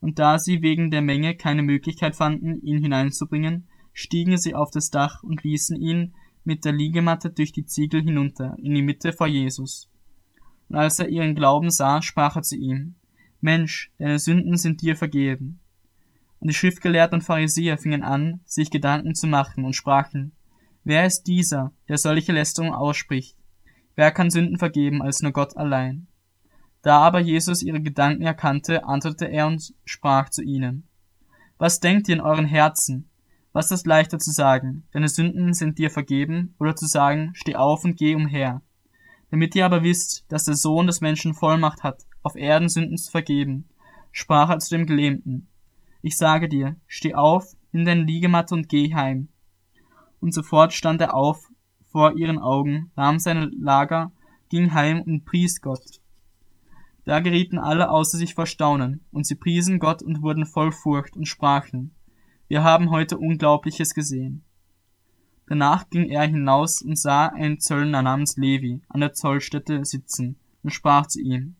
Und 0.00 0.18
da 0.18 0.38
sie 0.38 0.62
wegen 0.62 0.90
der 0.90 1.02
Menge 1.02 1.34
keine 1.34 1.62
Möglichkeit 1.62 2.14
fanden, 2.14 2.60
ihn 2.62 2.80
hineinzubringen, 2.80 3.66
stiegen 3.92 4.36
sie 4.38 4.54
auf 4.54 4.70
das 4.70 4.90
Dach 4.90 5.22
und 5.22 5.42
ließen 5.42 5.80
ihn 5.80 6.14
mit 6.44 6.64
der 6.64 6.72
Liegematte 6.72 7.30
durch 7.30 7.52
die 7.52 7.64
Ziegel 7.64 8.02
hinunter 8.02 8.56
in 8.58 8.74
die 8.74 8.82
Mitte 8.82 9.12
vor 9.12 9.26
Jesus. 9.26 9.90
Und 10.68 10.76
als 10.76 10.98
er 10.98 11.08
ihren 11.08 11.34
Glauben 11.34 11.70
sah, 11.70 12.02
sprach 12.02 12.36
er 12.36 12.42
zu 12.42 12.56
ihm, 12.56 12.94
Mensch, 13.40 13.90
deine 13.98 14.18
Sünden 14.18 14.56
sind 14.56 14.82
dir 14.82 14.96
vergeben. 14.96 15.60
Und 16.44 16.48
die 16.48 16.54
Schriftgelehrten 16.56 17.20
und 17.20 17.22
Pharisäer 17.22 17.78
fingen 17.78 18.02
an, 18.02 18.42
sich 18.44 18.70
Gedanken 18.70 19.14
zu 19.14 19.26
machen 19.26 19.64
und 19.64 19.72
sprachen, 19.72 20.32
Wer 20.82 21.06
ist 21.06 21.22
dieser, 21.22 21.72
der 21.88 21.96
solche 21.96 22.32
Lästerung 22.32 22.74
ausspricht? 22.74 23.38
Wer 23.94 24.10
kann 24.10 24.28
Sünden 24.28 24.58
vergeben 24.58 25.00
als 25.00 25.22
nur 25.22 25.32
Gott 25.32 25.56
allein? 25.56 26.06
Da 26.82 26.98
aber 26.98 27.20
Jesus 27.20 27.62
ihre 27.62 27.80
Gedanken 27.80 28.24
erkannte, 28.24 28.84
antwortete 28.84 29.24
er 29.24 29.46
und 29.46 29.72
sprach 29.86 30.28
zu 30.28 30.42
ihnen, 30.42 30.86
Was 31.56 31.80
denkt 31.80 32.10
ihr 32.10 32.16
in 32.16 32.20
euren 32.20 32.44
Herzen? 32.44 33.08
Was 33.54 33.70
ist 33.70 33.86
leichter 33.86 34.18
zu 34.18 34.30
sagen, 34.30 34.86
deine 34.92 35.08
Sünden 35.08 35.54
sind 35.54 35.78
dir 35.78 35.88
vergeben, 35.88 36.54
oder 36.58 36.76
zu 36.76 36.84
sagen, 36.84 37.30
steh 37.32 37.56
auf 37.56 37.84
und 37.84 37.96
geh 37.96 38.14
umher? 38.14 38.60
Damit 39.30 39.54
ihr 39.54 39.64
aber 39.64 39.82
wisst, 39.82 40.26
dass 40.28 40.44
der 40.44 40.56
Sohn 40.56 40.88
des 40.88 41.00
Menschen 41.00 41.32
Vollmacht 41.32 41.82
hat, 41.82 42.02
auf 42.22 42.36
Erden 42.36 42.68
Sünden 42.68 42.98
zu 42.98 43.10
vergeben, 43.10 43.70
sprach 44.12 44.50
er 44.50 44.58
zu 44.58 44.76
dem 44.76 44.84
Gelähmten. 44.84 45.48
Ich 46.06 46.18
sage 46.18 46.50
dir, 46.50 46.76
steh 46.86 47.14
auf, 47.14 47.56
nimm 47.72 47.86
deine 47.86 48.02
Liegematte 48.02 48.54
und 48.54 48.68
geh 48.68 48.92
heim. 48.92 49.28
Und 50.20 50.34
sofort 50.34 50.74
stand 50.74 51.00
er 51.00 51.14
auf 51.14 51.50
vor 51.86 52.18
ihren 52.18 52.38
Augen, 52.38 52.90
nahm 52.94 53.18
seine 53.18 53.46
Lager, 53.46 54.12
ging 54.50 54.74
heim 54.74 55.00
und 55.00 55.24
pries 55.24 55.62
Gott. 55.62 56.02
Da 57.06 57.20
gerieten 57.20 57.58
alle 57.58 57.88
außer 57.88 58.18
sich 58.18 58.34
vor 58.34 58.44
Staunen, 58.44 59.00
und 59.12 59.26
sie 59.26 59.34
priesen 59.34 59.78
Gott 59.78 60.02
und 60.02 60.20
wurden 60.20 60.44
voll 60.44 60.72
Furcht 60.72 61.16
und 61.16 61.24
sprachen, 61.24 61.94
wir 62.48 62.62
haben 62.62 62.90
heute 62.90 63.16
Unglaubliches 63.16 63.94
gesehen. 63.94 64.44
Danach 65.46 65.88
ging 65.88 66.10
er 66.10 66.26
hinaus 66.26 66.82
und 66.82 66.98
sah 66.98 67.28
einen 67.28 67.60
Zöllner 67.60 68.02
namens 68.02 68.36
Levi 68.36 68.82
an 68.90 69.00
der 69.00 69.14
Zollstätte 69.14 69.82
sitzen 69.86 70.36
und 70.62 70.70
sprach 70.70 71.06
zu 71.06 71.22
ihm, 71.22 71.56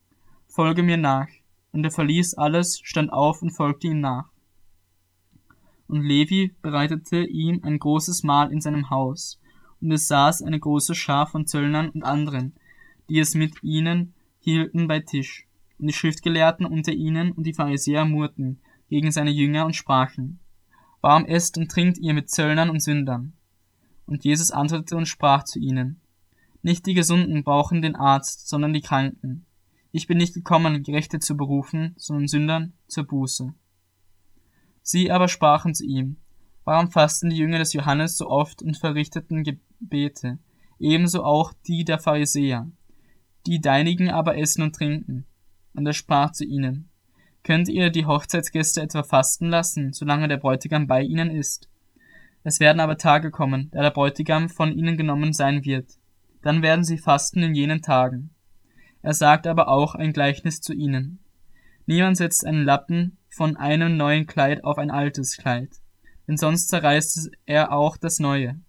Folge 0.49 0.83
mir 0.83 0.99
nach. 0.99 1.29
Und 1.73 1.83
er 1.83 1.91
verließ 1.91 2.35
alles, 2.35 2.79
stand 2.83 3.11
auf 3.11 3.41
und 3.41 3.51
folgte 3.51 3.87
ihm 3.87 4.01
nach. 4.01 4.34
Und 5.87 6.03
Levi 6.03 6.55
bereitete 6.62 7.25
ihm 7.25 7.61
ein 7.62 7.79
großes 7.79 8.23
Mahl 8.23 8.53
in 8.53 8.61
seinem 8.61 8.91
Haus, 8.91 9.41
und 9.81 9.93
es 9.93 10.09
saß 10.09 10.43
eine 10.43 10.59
große 10.59 10.95
Schar 10.95 11.26
von 11.26 11.47
Zöllnern 11.47 11.91
und 11.91 12.05
anderen, 12.05 12.55
die 13.09 13.19
es 13.19 13.35
mit 13.35 13.62
ihnen 13.62 14.14
hielten 14.41 14.88
bei 14.88 15.00
Tisch. 15.00 15.47
Und 15.79 15.88
die 15.88 15.93
Schriftgelehrten 15.93 16.64
unter 16.64 16.93
ihnen 16.93 17.33
und 17.33 17.45
die 17.45 17.53
Pharisäer 17.53 18.05
murrten 18.05 18.61
gegen 18.88 19.11
seine 19.11 19.31
Jünger 19.31 19.67
und 19.67 19.76
sprachen, 19.76 20.38
Warum 21.00 21.26
esst 21.26 21.59
und 21.59 21.71
trinkt 21.71 21.99
ihr 21.99 22.14
mit 22.14 22.31
Zöllnern 22.31 22.71
und 22.71 22.83
Sündern? 22.83 23.35
Und 24.07 24.25
Jesus 24.25 24.50
antwortete 24.50 24.97
und 24.97 25.07
sprach 25.07 25.45
zu 25.45 25.59
ihnen, 25.59 26.00
Nicht 26.62 26.87
die 26.87 26.95
Gesunden 26.95 27.45
brauchen 27.45 27.83
den 27.83 27.95
Arzt, 27.95 28.49
sondern 28.49 28.73
die 28.73 28.81
Kranken. 28.81 29.45
Ich 29.93 30.07
bin 30.07 30.17
nicht 30.17 30.33
gekommen, 30.33 30.83
Gerechte 30.83 31.19
zu 31.19 31.37
berufen, 31.37 31.95
sondern 31.99 32.26
Sündern 32.26 32.73
zur 32.88 33.05
Buße. 33.05 33.53
Sie 34.87 35.11
aber 35.11 35.29
sprachen 35.29 35.75
zu 35.75 35.85
ihm, 35.85 36.19
Warum 36.64 36.91
fasten 36.91 37.31
die 37.31 37.37
Jünger 37.37 37.59
des 37.59 37.73
Johannes 37.73 38.17
so 38.17 38.29
oft 38.29 38.62
und 38.62 38.76
verrichteten 38.76 39.43
Gebete, 39.43 40.38
ebenso 40.79 41.25
auch 41.25 41.53
die 41.67 41.85
der 41.85 41.99
Pharisäer? 41.99 42.71
Die 43.47 43.61
deinigen 43.61 44.11
aber 44.11 44.37
essen 44.38 44.62
und 44.62 44.75
trinken. 44.75 45.26
Und 45.75 45.87
er 45.87 45.95
sprach 45.95 46.33
zu 46.33 46.45
ihnen, 46.45 46.88
Könnt 47.43 47.69
ihr 47.69 47.91
die 47.91 48.07
Hochzeitsgäste 48.07 48.83
etwa 48.83 49.03
fasten 49.03 49.49
lassen, 49.49 49.93
solange 49.93 50.29
der 50.29 50.37
Bräutigam 50.37 50.87
bei 50.87 51.03
ihnen 51.03 51.31
ist? 51.31 51.69
Es 52.43 52.61
werden 52.61 52.81
aber 52.81 52.99
Tage 52.99 53.31
kommen, 53.31 53.71
da 53.73 53.83
der 53.83 53.91
Bräutigam 53.91 54.50
von 54.50 54.71
ihnen 54.73 54.99
genommen 54.99 55.33
sein 55.33 55.64
wird. 55.64 55.99
Dann 56.43 56.62
werden 56.62 56.85
sie 56.85 56.99
fasten 56.99 57.43
in 57.43 57.55
jenen 57.55 57.81
Tagen. 57.81 58.31
Er 59.00 59.14
sagt 59.14 59.47
aber 59.47 59.69
auch 59.69 59.95
ein 59.95 60.12
Gleichnis 60.12 60.61
zu 60.61 60.75
ihnen. 60.75 61.21
Niemand 61.87 62.19
setzt 62.19 62.47
einen 62.47 62.64
Lappen 62.64 63.17
von 63.35 63.57
einem 63.57 63.97
neuen 63.97 64.26
Kleid 64.26 64.62
auf 64.62 64.79
ein 64.79 64.91
altes 64.91 65.37
Kleid, 65.37 65.71
denn 66.29 66.37
sonst 66.37 66.69
zerreißt 66.69 67.33
er 67.47 67.73
auch 67.73 67.97
das 67.97 68.21
neue. 68.21 68.61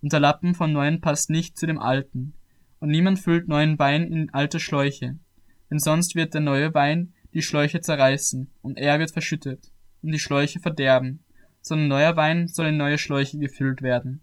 Und 0.00 0.12
der 0.12 0.20
Lappen 0.20 0.54
von 0.54 0.72
neuen 0.72 1.00
passt 1.00 1.28
nicht 1.28 1.58
zu 1.58 1.66
dem 1.66 1.78
alten. 1.78 2.34
Und 2.80 2.88
niemand 2.88 3.18
füllt 3.18 3.48
neuen 3.48 3.78
Wein 3.78 4.10
in 4.10 4.32
alte 4.32 4.60
Schläuche, 4.60 5.18
denn 5.70 5.78
sonst 5.78 6.14
wird 6.14 6.34
der 6.34 6.40
neue 6.40 6.72
Wein 6.74 7.12
die 7.34 7.42
Schläuche 7.42 7.80
zerreißen, 7.80 8.50
und 8.62 8.78
er 8.78 8.98
wird 8.98 9.10
verschüttet, 9.10 9.72
und 10.02 10.12
die 10.12 10.18
Schläuche 10.18 10.60
verderben, 10.60 11.20
sondern 11.60 11.88
neuer 11.88 12.16
Wein 12.16 12.48
soll 12.48 12.68
in 12.68 12.76
neue 12.76 12.98
Schläuche 12.98 13.38
gefüllt 13.38 13.82
werden. 13.82 14.20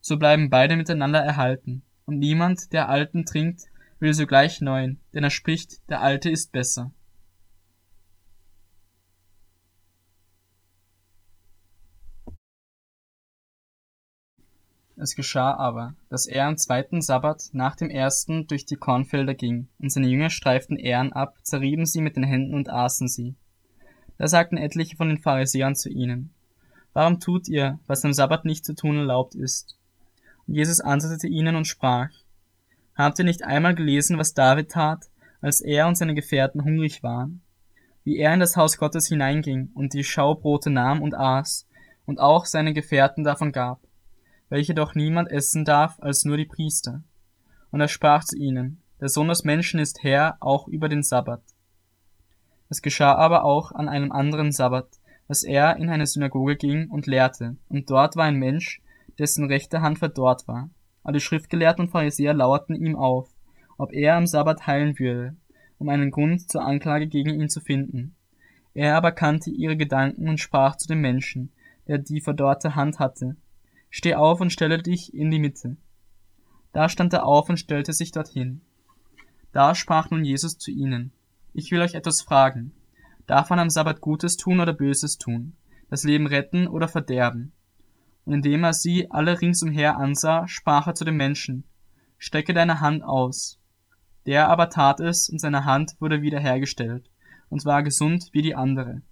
So 0.00 0.16
bleiben 0.16 0.50
beide 0.50 0.76
miteinander 0.76 1.20
erhalten, 1.20 1.82
und 2.04 2.18
niemand, 2.18 2.72
der 2.72 2.88
alten 2.88 3.24
trinkt, 3.24 3.62
will 4.00 4.12
sogleich 4.12 4.60
neuen, 4.60 5.00
denn 5.14 5.24
er 5.24 5.30
spricht, 5.30 5.88
der 5.88 6.00
alte 6.00 6.30
ist 6.30 6.52
besser. 6.52 6.92
Es 15.00 15.14
geschah 15.14 15.54
aber, 15.54 15.94
dass 16.08 16.26
er 16.26 16.46
am 16.46 16.56
zweiten 16.56 17.00
Sabbat 17.00 17.50
nach 17.52 17.76
dem 17.76 17.88
ersten 17.88 18.48
durch 18.48 18.64
die 18.64 18.74
Kornfelder 18.74 19.34
ging, 19.34 19.68
und 19.78 19.92
seine 19.92 20.08
Jünger 20.08 20.28
streiften 20.28 20.76
Ähren 20.76 21.12
ab, 21.12 21.36
zerrieben 21.42 21.86
sie 21.86 22.00
mit 22.00 22.16
den 22.16 22.24
Händen 22.24 22.54
und 22.54 22.68
aßen 22.68 23.06
sie. 23.06 23.36
Da 24.16 24.26
sagten 24.26 24.56
etliche 24.56 24.96
von 24.96 25.08
den 25.08 25.18
Pharisäern 25.18 25.76
zu 25.76 25.88
ihnen, 25.88 26.34
Warum 26.94 27.20
tut 27.20 27.46
ihr, 27.46 27.78
was 27.86 28.04
am 28.04 28.12
Sabbat 28.12 28.44
nicht 28.44 28.64
zu 28.64 28.74
tun 28.74 28.96
erlaubt 28.96 29.36
ist? 29.36 29.78
Und 30.48 30.54
Jesus 30.54 30.80
antwortete 30.80 31.28
ihnen 31.28 31.54
und 31.54 31.68
sprach, 31.68 32.10
Habt 32.96 33.20
ihr 33.20 33.24
nicht 33.24 33.44
einmal 33.44 33.76
gelesen, 33.76 34.18
was 34.18 34.34
David 34.34 34.72
tat, 34.72 35.04
als 35.40 35.60
er 35.60 35.86
und 35.86 35.94
seine 35.94 36.16
Gefährten 36.16 36.64
hungrig 36.64 37.04
waren? 37.04 37.40
Wie 38.02 38.16
er 38.16 38.34
in 38.34 38.40
das 38.40 38.56
Haus 38.56 38.78
Gottes 38.78 39.06
hineinging 39.06 39.70
und 39.74 39.94
die 39.94 40.02
Schaubrote 40.02 40.70
nahm 40.70 41.02
und 41.02 41.14
aß, 41.14 41.68
und 42.04 42.18
auch 42.18 42.46
seine 42.46 42.72
Gefährten 42.72 43.22
davon 43.22 43.52
gab 43.52 43.78
welche 44.48 44.74
doch 44.74 44.94
niemand 44.94 45.30
essen 45.30 45.64
darf 45.64 46.00
als 46.00 46.24
nur 46.24 46.36
die 46.36 46.46
Priester. 46.46 47.02
Und 47.70 47.80
er 47.80 47.88
sprach 47.88 48.24
zu 48.24 48.36
ihnen, 48.36 48.82
der 49.00 49.08
Sohn 49.08 49.28
des 49.28 49.44
Menschen 49.44 49.78
ist 49.78 50.02
Herr 50.02 50.36
auch 50.40 50.68
über 50.68 50.88
den 50.88 51.02
Sabbat. 51.02 51.42
Es 52.68 52.82
geschah 52.82 53.14
aber 53.14 53.44
auch 53.44 53.72
an 53.72 53.88
einem 53.88 54.12
anderen 54.12 54.52
Sabbat, 54.52 54.88
dass 55.28 55.42
er 55.42 55.76
in 55.76 55.88
eine 55.88 56.06
Synagoge 56.06 56.56
ging 56.56 56.88
und 56.90 57.06
lehrte, 57.06 57.56
und 57.68 57.90
dort 57.90 58.16
war 58.16 58.24
ein 58.24 58.36
Mensch, 58.36 58.80
dessen 59.18 59.46
rechte 59.46 59.82
Hand 59.82 59.98
verdorrt 59.98 60.48
war. 60.48 60.70
Alle 61.02 61.20
Schriftgelehrten 61.20 61.84
und 61.84 61.90
Pharisäer 61.90 62.34
lauerten 62.34 62.74
ihm 62.74 62.96
auf, 62.96 63.28
ob 63.76 63.92
er 63.92 64.16
am 64.16 64.26
Sabbat 64.26 64.66
heilen 64.66 64.98
würde, 64.98 65.36
um 65.78 65.88
einen 65.88 66.10
Grund 66.10 66.50
zur 66.50 66.64
Anklage 66.64 67.06
gegen 67.06 67.40
ihn 67.40 67.48
zu 67.48 67.60
finden. 67.60 68.16
Er 68.74 68.96
aber 68.96 69.12
kannte 69.12 69.50
ihre 69.50 69.76
Gedanken 69.76 70.28
und 70.28 70.38
sprach 70.38 70.76
zu 70.76 70.88
dem 70.88 71.00
Menschen, 71.00 71.52
der 71.86 71.98
die 71.98 72.20
verdorrte 72.20 72.74
Hand 72.74 72.98
hatte, 72.98 73.36
Steh 73.90 74.14
auf 74.14 74.40
und 74.40 74.52
stelle 74.52 74.82
dich 74.82 75.14
in 75.14 75.30
die 75.30 75.38
Mitte. 75.38 75.76
Da 76.72 76.88
stand 76.88 77.12
er 77.12 77.24
auf 77.24 77.48
und 77.48 77.58
stellte 77.58 77.92
sich 77.92 78.12
dorthin. 78.12 78.60
Da 79.52 79.74
sprach 79.74 80.10
nun 80.10 80.24
Jesus 80.24 80.58
zu 80.58 80.70
ihnen, 80.70 81.12
Ich 81.54 81.70
will 81.70 81.80
euch 81.80 81.94
etwas 81.94 82.22
fragen. 82.22 82.72
Darf 83.26 83.50
man 83.50 83.58
am 83.58 83.70
Sabbat 83.70 84.00
Gutes 84.00 84.36
tun 84.36 84.60
oder 84.60 84.72
Böses 84.72 85.18
tun? 85.18 85.56
Das 85.90 86.04
Leben 86.04 86.26
retten 86.26 86.68
oder 86.68 86.88
verderben? 86.88 87.52
Und 88.24 88.34
indem 88.34 88.64
er 88.64 88.74
sie 88.74 89.10
alle 89.10 89.40
ringsumher 89.40 89.96
ansah, 89.96 90.46
sprach 90.46 90.86
er 90.86 90.94
zu 90.94 91.04
dem 91.04 91.16
Menschen, 91.16 91.64
Stecke 92.18 92.52
deine 92.52 92.80
Hand 92.80 93.02
aus. 93.04 93.58
Der 94.26 94.48
aber 94.48 94.68
tat 94.68 95.00
es, 95.00 95.28
und 95.28 95.38
seine 95.38 95.64
Hand 95.64 95.96
wurde 96.00 96.20
wiederhergestellt, 96.20 97.10
und 97.48 97.64
war 97.64 97.82
gesund 97.82 98.28
wie 98.32 98.42
die 98.42 98.54
andere. 98.54 99.02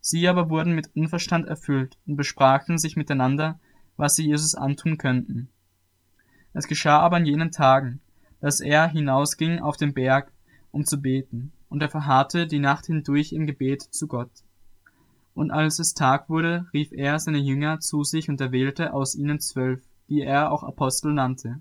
Sie 0.00 0.26
aber 0.26 0.50
wurden 0.50 0.74
mit 0.74 0.94
Unverstand 0.96 1.46
erfüllt 1.46 1.98
und 2.06 2.16
besprachen 2.16 2.78
sich 2.78 2.96
miteinander, 2.96 3.60
was 3.96 4.16
sie 4.16 4.26
Jesus 4.26 4.54
antun 4.54 4.98
könnten. 4.98 5.48
Es 6.52 6.66
geschah 6.66 7.00
aber 7.00 7.18
in 7.18 7.26
jenen 7.26 7.50
Tagen, 7.50 8.00
dass 8.40 8.60
er 8.60 8.88
hinausging 8.88 9.60
auf 9.60 9.76
den 9.76 9.94
Berg, 9.94 10.32
um 10.70 10.84
zu 10.84 11.00
beten, 11.00 11.52
und 11.68 11.82
er 11.82 11.88
verharrte 11.88 12.46
die 12.46 12.58
Nacht 12.58 12.86
hindurch 12.86 13.32
im 13.32 13.46
Gebet 13.46 13.82
zu 13.82 14.06
Gott. 14.06 14.30
Und 15.34 15.50
als 15.50 15.78
es 15.78 15.94
Tag 15.94 16.30
wurde, 16.30 16.66
rief 16.72 16.92
er 16.92 17.18
seine 17.18 17.38
Jünger 17.38 17.80
zu 17.80 18.04
sich 18.04 18.28
und 18.28 18.40
erwählte 18.40 18.94
aus 18.94 19.14
ihnen 19.14 19.38
zwölf, 19.40 19.82
die 20.08 20.22
er 20.22 20.50
auch 20.50 20.62
Apostel 20.62 21.12
nannte. 21.12 21.60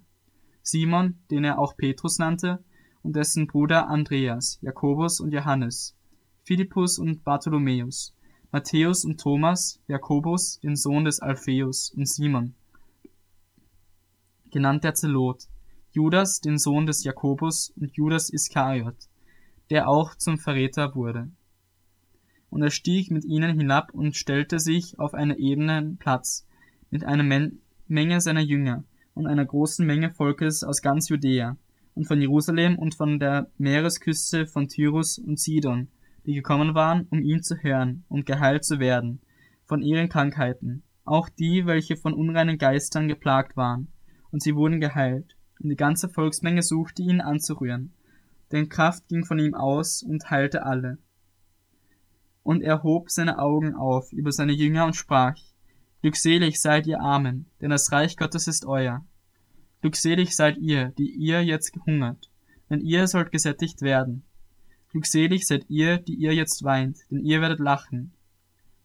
Simon, 0.62 1.20
den 1.30 1.44
er 1.44 1.60
auch 1.60 1.75
Petrus 1.75 2.18
nannte, 2.18 2.63
und 3.04 3.15
dessen 3.15 3.48
Bruder 3.48 3.88
Andreas, 3.88 4.58
Jakobus 4.62 5.20
und 5.20 5.32
Johannes, 5.32 5.96
Philippus 6.44 6.98
und 6.98 7.24
Bartholomäus, 7.24 8.15
Matthäus 8.51 9.05
und 9.05 9.19
Thomas, 9.19 9.79
Jakobus, 9.87 10.59
den 10.59 10.75
Sohn 10.75 11.05
des 11.05 11.19
Alpheus, 11.19 11.91
und 11.95 12.07
Simon, 12.07 12.53
genannt 14.51 14.83
der 14.83 14.93
Zelot, 14.93 15.47
Judas, 15.91 16.41
den 16.41 16.57
Sohn 16.57 16.85
des 16.85 17.03
Jakobus, 17.03 17.73
und 17.79 17.95
Judas 17.95 18.29
Iskariot, 18.29 18.95
der 19.69 19.89
auch 19.89 20.15
zum 20.15 20.37
Verräter 20.37 20.95
wurde. 20.95 21.29
Und 22.49 22.61
er 22.61 22.71
stieg 22.71 23.11
mit 23.11 23.25
ihnen 23.25 23.57
hinab 23.57 23.93
und 23.93 24.15
stellte 24.15 24.59
sich 24.59 24.99
auf 24.99 25.13
einen 25.13 25.37
ebenen 25.37 25.97
Platz 25.97 26.45
mit 26.89 27.03
einer 27.03 27.23
Men 27.23 27.59
Menge 27.87 28.19
seiner 28.19 28.41
Jünger 28.41 28.83
und 29.13 29.27
einer 29.27 29.45
großen 29.45 29.85
Menge 29.85 30.09
Volkes 30.09 30.63
aus 30.63 30.81
ganz 30.81 31.09
Judäa 31.09 31.57
und 31.93 32.05
von 32.05 32.19
Jerusalem 32.19 32.77
und 32.77 32.95
von 32.95 33.19
der 33.19 33.49
Meeresküste 33.57 34.47
von 34.47 34.67
Tyrus 34.67 35.19
und 35.19 35.39
Sidon 35.39 35.87
die 36.25 36.34
gekommen 36.34 36.75
waren, 36.75 37.08
um 37.10 37.22
ihn 37.22 37.44
zu 37.44 37.55
hören 37.58 38.03
und 38.10 38.25
geheilt 38.25 38.65
zu 38.65 38.79
werden 38.79 39.22
von 39.65 39.82
ihren 39.82 40.10
Krankheiten, 40.10 40.84
auch 41.03 41.29
die, 41.29 41.65
welche 41.65 41.98
von 41.98 42.13
unreinen 42.13 42.58
Geistern 42.58 43.08
geplagt 43.08 43.58
waren, 43.58 43.88
und 44.32 44.41
sie 44.41 44.55
wurden 44.55 44.79
geheilt, 44.79 45.36
und 45.60 45.70
die 45.70 45.75
ganze 45.75 46.10
Volksmenge 46.10 46.62
suchte 46.62 47.01
ihn 47.01 47.22
anzurühren, 47.22 47.94
denn 48.51 48.70
Kraft 48.70 49.08
ging 49.08 49.25
von 49.25 49.39
ihm 49.39 49.53
aus 49.53 50.03
und 50.03 50.29
heilte 50.29 50.63
alle. 50.63 50.98
Und 52.44 52.62
er 52.62 52.84
hob 52.84 53.10
seine 53.10 53.39
Augen 53.39 53.74
auf 53.74 54.12
über 54.12 54.32
seine 54.32 54.53
Jünger 54.53 54.86
und 54.86 54.96
sprach, 54.96 55.36
Glückselig 56.01 56.62
seid 56.62 56.86
ihr 56.86 57.01
Armen, 57.01 57.48
denn 57.62 57.72
das 57.72 57.91
Reich 57.91 58.15
Gottes 58.15 58.48
ist 58.48 58.65
euer. 58.65 59.03
Glückselig 59.82 60.36
seid 60.36 60.58
ihr, 60.58 60.89
die 60.98 61.10
ihr 61.10 61.44
jetzt 61.44 61.72
gehungert, 61.72 62.29
denn 62.70 62.82
ihr 62.82 63.08
sollt 63.08 63.32
gesättigt 63.32 63.82
werden. 63.82 64.24
Glückselig 64.95 65.45
seid 65.45 65.65
ihr, 65.67 65.97
die 65.97 66.15
ihr 66.15 66.33
jetzt 66.33 66.63
weint, 66.63 66.99
denn 67.11 67.19
ihr 67.19 67.41
werdet 67.41 67.59
lachen. 67.59 68.13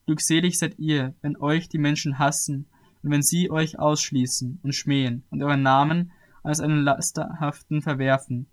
Glückselig 0.06 0.58
seid 0.58 0.76
ihr, 0.76 1.14
wenn 1.22 1.36
euch 1.36 1.68
die 1.68 1.78
Menschen 1.78 2.18
hassen 2.18 2.66
und 3.04 3.12
wenn 3.12 3.22
sie 3.22 3.48
euch 3.48 3.78
ausschließen 3.78 4.58
und 4.60 4.74
schmähen 4.74 5.22
und 5.30 5.40
euren 5.40 5.62
Namen 5.62 6.10
als 6.42 6.58
einen 6.58 6.82
lasterhaften 6.82 7.80
verwerfen 7.80 8.48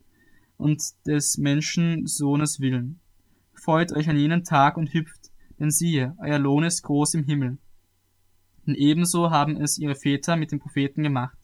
und 0.57 0.83
des 1.07 1.39
Menschen 1.39 2.05
Sohnes 2.05 2.59
willen. 2.59 2.99
Freut 3.55 3.91
euch 3.91 4.07
an 4.07 4.19
jenen 4.19 4.43
Tag 4.43 4.77
und 4.77 4.93
hüpft, 4.93 5.31
denn 5.59 5.71
siehe, 5.71 6.15
euer 6.19 6.37
Lohn 6.37 6.63
ist 6.63 6.83
groß 6.83 7.15
im 7.15 7.23
Himmel. 7.23 7.57
Denn 8.67 8.75
ebenso 8.75 9.31
haben 9.31 9.59
es 9.59 9.79
ihre 9.79 9.95
Väter 9.95 10.35
mit 10.35 10.51
den 10.51 10.59
Propheten 10.59 11.01
gemacht. 11.01 11.39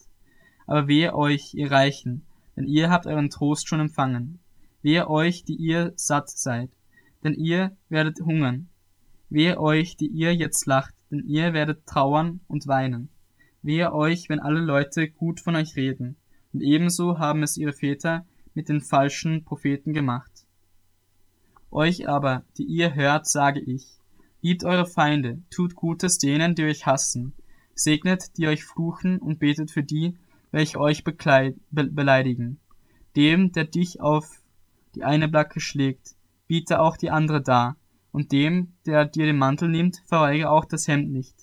Aber 0.67 0.87
wehe 0.87 1.15
euch, 1.15 1.55
ihr 1.55 1.71
Reichen, 1.71 2.27
denn 2.55 2.67
ihr 2.67 2.91
habt 2.91 3.07
euren 3.07 3.31
Trost 3.31 3.67
schon 3.67 3.79
empfangen. 3.79 4.42
Wehe 4.83 5.09
euch, 5.09 5.45
die 5.45 5.55
ihr 5.55 5.93
satt 5.95 6.29
seid, 6.29 6.69
denn 7.23 7.33
ihr 7.33 7.75
werdet 7.89 8.19
hungern. 8.19 8.67
Wehe 9.29 9.59
euch, 9.59 9.95
die 9.95 10.07
ihr 10.07 10.35
jetzt 10.35 10.65
lacht, 10.65 10.93
denn 11.09 11.23
ihr 11.25 11.53
werdet 11.53 11.87
trauern 11.87 12.41
und 12.47 12.67
weinen. 12.67 13.09
Wehe 13.61 13.93
euch, 13.93 14.27
wenn 14.27 14.41
alle 14.41 14.59
Leute 14.59 15.09
gut 15.09 15.39
von 15.39 15.55
euch 15.55 15.77
reden, 15.77 16.17
und 16.51 16.61
ebenso 16.61 17.17
haben 17.17 17.43
es 17.43 17.57
ihre 17.57 17.71
Väter 17.71 18.25
mit 18.53 18.67
den 18.67 18.81
falschen 18.81 19.45
Propheten 19.45 19.93
gemacht. 19.93 20.45
Euch 21.71 22.07
aber, 22.07 22.43
die 22.57 22.65
ihr 22.65 22.93
hört, 22.93 23.25
sage 23.25 23.61
ich, 23.61 23.87
liebt 24.41 24.65
eure 24.65 24.85
Feinde, 24.85 25.41
tut 25.49 25.75
Gutes 25.75 26.17
denen, 26.17 26.55
die 26.55 26.65
euch 26.65 26.85
hassen, 26.85 27.33
segnet, 27.73 28.37
die 28.37 28.47
euch 28.47 28.65
fluchen 28.65 29.17
und 29.17 29.39
betet 29.39 29.71
für 29.71 29.81
die, 29.81 30.17
welche 30.51 30.79
euch 30.79 31.05
be 31.05 31.15
beleidigen. 31.71 32.59
Dem, 33.15 33.53
der 33.53 33.63
dich 33.63 34.01
auf 34.01 34.42
die 34.95 35.03
eine 35.03 35.27
Backe 35.27 35.59
schlägt, 35.59 36.15
biete 36.47 36.79
auch 36.79 36.97
die 36.97 37.09
andere 37.09 37.41
dar, 37.41 37.77
und 38.11 38.31
dem, 38.31 38.73
der 38.85 39.05
dir 39.05 39.25
den 39.25 39.37
Mantel 39.37 39.69
nimmt, 39.69 40.01
verweigere 40.05 40.51
auch 40.51 40.65
das 40.65 40.87
Hemd 40.87 41.11
nicht. 41.11 41.35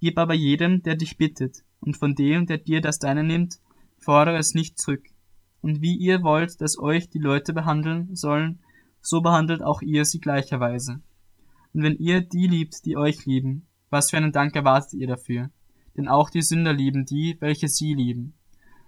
Gib 0.00 0.18
aber 0.18 0.34
jedem, 0.34 0.82
der 0.82 0.96
dich 0.96 1.16
bittet, 1.16 1.64
und 1.80 1.96
von 1.96 2.14
dem, 2.14 2.46
der 2.46 2.58
dir 2.58 2.80
das 2.80 2.98
deine 2.98 3.24
nimmt, 3.24 3.60
fordere 3.98 4.36
es 4.36 4.54
nicht 4.54 4.78
zurück. 4.78 5.04
Und 5.62 5.80
wie 5.80 5.96
ihr 5.96 6.22
wollt, 6.22 6.60
dass 6.60 6.78
euch 6.78 7.08
die 7.08 7.18
Leute 7.18 7.52
behandeln 7.52 8.14
sollen, 8.14 8.60
so 9.00 9.20
behandelt 9.20 9.62
auch 9.62 9.80
ihr 9.80 10.04
sie 10.04 10.20
gleicherweise. 10.20 11.00
Und 11.72 11.82
wenn 11.82 11.96
ihr 11.96 12.20
die 12.20 12.46
liebt, 12.46 12.84
die 12.84 12.96
euch 12.96 13.24
lieben, 13.26 13.66
was 13.90 14.10
für 14.10 14.16
einen 14.16 14.32
Dank 14.32 14.54
erwartet 14.54 14.94
ihr 14.94 15.06
dafür? 15.06 15.50
Denn 15.96 16.08
auch 16.08 16.30
die 16.30 16.42
Sünder 16.42 16.72
lieben 16.72 17.04
die, 17.04 17.36
welche 17.40 17.68
sie 17.68 17.94
lieben. 17.94 18.34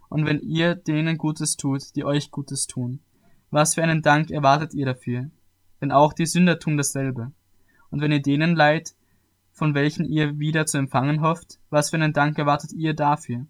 Und 0.09 0.27
wenn 0.27 0.41
ihr 0.41 0.75
denen 0.75 1.19
Gutes 1.19 1.57
tut, 1.57 1.95
die 1.97 2.05
euch 2.05 2.31
Gutes 2.31 2.67
tun, 2.67 3.01
was 3.51 3.75
für 3.75 3.83
einen 3.83 4.03
Dank 4.03 4.31
erwartet 4.31 4.75
ihr 4.75 4.87
dafür? 4.87 5.31
Denn 5.81 5.93
auch 5.93 6.13
die 6.13 6.27
Sünder 6.27 6.59
tun 6.59 6.77
dasselbe. 6.77 7.33
Und 7.91 8.01
wenn 8.01 8.13
ihr 8.13 8.23
denen 8.23 8.57
leid, 8.57 8.95
von 9.53 9.75
welchen 9.75 10.05
ihr 10.05 10.39
wieder 10.39 10.67
zu 10.67 10.79
empfangen 10.79 11.21
hofft, 11.21 11.59
was 11.71 11.91
für 11.91 11.97
einen 11.97 12.13
Dank 12.13 12.39
erwartet 12.39 12.73
ihr 12.73 12.95
dafür? 12.95 13.47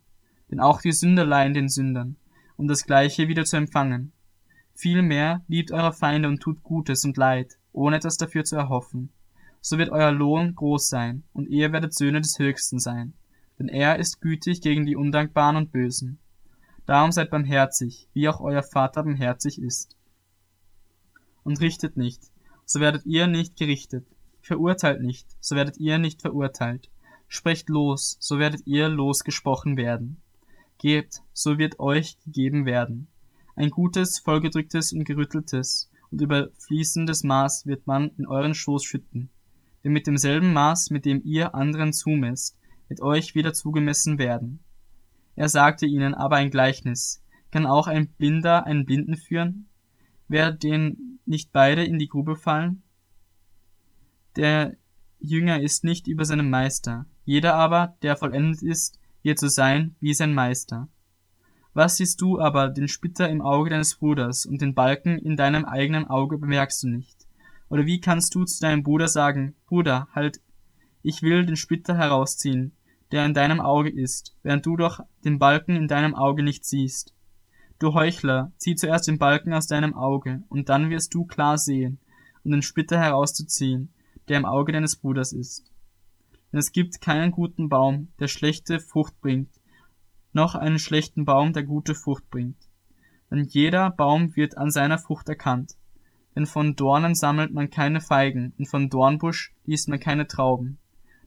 Denn 0.51 0.61
auch 0.61 0.83
die 0.83 0.93
Sünder 0.93 1.25
leihen 1.25 1.55
den 1.55 1.69
Sündern, 1.69 2.17
um 2.57 2.69
das 2.69 2.85
Gleiche 2.85 3.29
wieder 3.29 3.45
zu 3.45 3.57
empfangen. 3.57 4.13
Vielmehr 4.75 5.43
liebt 5.49 5.73
eure 5.73 5.93
Feinde 5.93 6.29
und 6.29 6.41
tut 6.41 6.63
Gutes 6.63 7.05
und 7.05 7.17
Leid, 7.17 7.57
ohne 7.73 7.97
etwas 7.97 8.17
dafür 8.17 8.45
zu 8.45 8.57
erhoffen. 8.57 9.11
So 9.61 9.79
wird 9.79 9.91
euer 9.91 10.13
Lohn 10.13 10.55
groß 10.55 10.89
sein, 10.89 11.23
und 11.33 11.49
ihr 11.49 11.73
werdet 11.73 11.95
Söhne 11.95 12.21
des 12.21 12.39
Höchsten 12.39 12.79
sein. 12.79 13.15
Denn 13.59 13.69
er 13.69 13.99
ist 13.99 14.21
gütig 14.21 14.61
gegen 14.61 14.85
die 14.85 14.97
Undankbaren 14.97 15.57
und 15.57 15.73
Bösen. 15.73 16.19
Darum 16.87 17.13
seid 17.13 17.31
barmherzig, 17.31 18.09
wie 18.13 18.29
auch 18.29 18.41
euer 18.41 18.63
Vater 18.63 19.03
barmherzig 19.03 19.61
ist. 19.61 19.97
Und 21.43 21.61
richtet 21.61 21.97
nicht, 21.97 22.23
so 22.67 22.81
werdet 22.81 23.07
ihr 23.07 23.27
nicht 23.27 23.57
gerichtet. 23.57 24.07
Verurteilt 24.43 25.01
nicht, 25.01 25.27
so 25.41 25.57
werdet 25.57 25.79
ihr 25.79 25.99
nicht 25.99 26.21
verurteilt. 26.21 26.91
Sprecht 27.29 27.69
los, 27.69 28.17
so 28.21 28.39
werdet 28.39 28.67
ihr 28.67 28.89
losgesprochen 28.89 29.77
werden. 29.77 30.21
Gebt, 30.79 31.23
so 31.33 31.57
wird 31.57 31.81
euch 31.81 32.19
gegeben 32.25 32.67
werden. 32.67 33.09
Ein 33.57 33.71
gutes, 33.71 34.19
vollgedrücktes 34.19 34.93
und 34.93 35.05
gerütteltes 35.05 35.91
und 36.11 36.21
überfließendes 36.21 37.25
Maß 37.25 37.67
wird 37.67 37.87
man 37.87 38.11
in 38.19 38.27
euren 38.27 38.55
Schoß 38.55 38.85
schütten. 38.85 39.31
Denn 39.83 39.93
mit 39.93 40.07
demselben 40.07 40.53
Maß, 40.53 40.91
mit 40.91 41.05
dem 41.05 41.23
ihr 41.25 41.55
anderen 41.55 41.93
zumesst, 41.93 42.57
wird 42.89 43.01
euch 43.01 43.35
wieder 43.35 43.55
zugemessen 43.55 44.19
werden. 44.19 44.61
Er 45.37 45.49
sagte 45.49 45.87
ihnen 45.87 46.15
aber 46.15 46.37
ein 46.37 46.51
Gleichnis. 46.51 47.23
Kann 47.51 47.67
auch 47.67 47.87
ein 47.87 48.09
Blinder 48.09 48.67
einen 48.67 48.85
Blinden 48.85 49.17
führen? 49.17 49.69
Wer 50.29 50.53
den 50.53 51.21
nicht 51.27 51.53
beide 51.53 51.85
in 51.85 51.99
die 51.99 52.09
Grube 52.09 52.37
fallen? 52.37 52.83
Der 54.37 54.77
Jünger 55.21 55.61
ist 55.61 55.85
nicht 55.85 56.07
über 56.07 56.25
seinem 56.25 56.51
Meister. 56.51 57.07
Jeder 57.25 57.55
aber, 57.55 57.97
der 58.03 58.17
vollendet 58.17 58.63
ist, 58.63 58.99
wird 59.23 59.39
so 59.39 59.49
sein 59.49 59.95
wie 60.01 60.15
sein 60.15 60.35
Meister. 60.35 60.89
Was 61.73 61.97
siehst 61.97 62.21
du 62.21 62.41
aber 62.41 62.69
den 62.69 62.89
Splitter 62.89 63.29
im 63.29 63.41
Auge 63.41 63.71
deines 63.71 63.97
Bruders 63.97 64.47
und 64.47 64.61
den 64.61 64.75
Balken 64.75 65.19
in 65.19 65.37
deinem 65.37 65.65
eigenen 65.65 66.07
Auge 66.07 66.39
bemerkst 66.39 66.83
du 66.83 66.89
nicht? 66.89 67.27
Oder 67.69 67.87
wie 67.87 68.01
kannst 68.01 68.35
du 68.35 68.45
zu 68.45 68.61
deinem 68.61 68.83
Bruder 68.83 69.09
sagen, 69.09 69.55
Bruder, 69.67 70.07
halt, 70.15 70.41
ich 71.03 71.23
will 71.23 71.45
den 71.45 71.57
Splitter 71.57 71.97
herausziehen, 71.97 72.73
der 73.15 73.25
in 73.25 73.33
deinem 73.33 73.61
Auge 73.61 73.91
ist, 73.91 74.35
während 74.43 74.67
du 74.67 74.77
doch 74.77 74.99
den 75.25 75.39
Balken 75.39 75.77
in 75.77 75.87
deinem 75.87 76.17
Auge 76.17 76.43
nicht 76.43 76.65
siehst? 76.65 77.15
Du 77.79 77.95
Heuchler, 77.95 78.51
zieh 78.59 78.75
zuerst 78.75 79.07
den 79.07 79.19
Balken 79.19 79.55
aus 79.55 79.69
deinem 79.69 79.95
Auge, 79.95 80.43
und 80.49 80.69
dann 80.69 80.91
wirst 80.91 81.15
du 81.15 81.25
klar 81.25 81.57
sehen, 81.57 82.01
um 82.43 82.51
den 82.51 82.63
Splitter 82.63 82.99
herauszuziehen, 82.99 83.95
der 84.27 84.39
im 84.39 84.45
Auge 84.45 84.73
deines 84.73 84.97
Bruders 84.97 85.33
ist. 85.33 85.71
Denn 86.51 86.59
es 86.59 86.73
gibt 86.73 87.01
keinen 87.01 87.31
guten 87.31 87.69
Baum, 87.69 88.09
der 88.19 88.27
schlechte 88.27 88.81
Frucht 88.81 89.21
bringt, 89.21 89.61
noch 90.33 90.57
einen 90.57 90.81
schlechten 90.81 91.25
Baum, 91.25 91.53
der 91.53 91.63
gute 91.63 91.95
Frucht 91.95 92.29
bringt. 92.31 92.59
Denn 93.31 93.45
jeder 93.45 93.91
Baum 93.93 94.35
wird 94.35 94.59
an 94.59 94.73
seiner 94.73 94.99
Frucht 94.99 95.29
erkannt. 95.29 95.77
Denn 96.35 96.47
von 96.47 96.75
Dornen 96.75 97.15
sammelt 97.15 97.55
man 97.55 97.71
keine 97.71 98.01
Feigen, 98.01 98.55
und 98.59 98.67
von 98.67 98.91
Dornbusch 98.91 99.55
liest 99.67 99.89
man 99.89 100.01
keine 100.01 100.27
Trauben. 100.27 100.79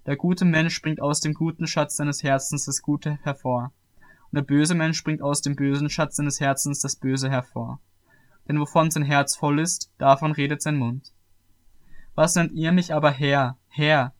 Der 0.07 0.15
gute 0.15 0.45
Mensch 0.45 0.81
bringt 0.81 1.01
aus 1.01 1.19
dem 1.19 1.33
guten 1.33 1.67
Schatz 1.67 1.97
seines 1.97 2.23
Herzens 2.23 2.63
das 2.63 2.81
Gute 2.81 3.19
hervor, 3.23 3.73
und 4.31 4.37
der 4.37 4.41
böse 4.41 4.73
Mensch 4.73 5.03
bringt 5.03 5.21
aus 5.21 5.41
dem 5.41 5.57
bösen 5.57 5.89
Schatz 5.89 6.15
seines 6.15 6.39
Herzens 6.39 6.79
das 6.79 6.95
Böse 6.95 7.29
hervor. 7.29 7.81
Denn 8.47 8.57
wovon 8.57 8.89
sein 8.89 9.03
Herz 9.03 9.35
voll 9.35 9.59
ist, 9.59 9.91
davon 9.97 10.31
redet 10.31 10.61
sein 10.61 10.77
Mund. 10.77 11.11
Was 12.15 12.35
nennt 12.35 12.53
ihr 12.53 12.71
mich 12.71 12.93
aber 12.93 13.11
Herr, 13.11 13.57
Herr, 13.67 14.13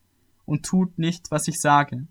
und 0.46 0.66
tut 0.66 1.00
nicht, 1.00 1.32
was 1.32 1.48
ich 1.48 1.62
sage? 1.62 2.06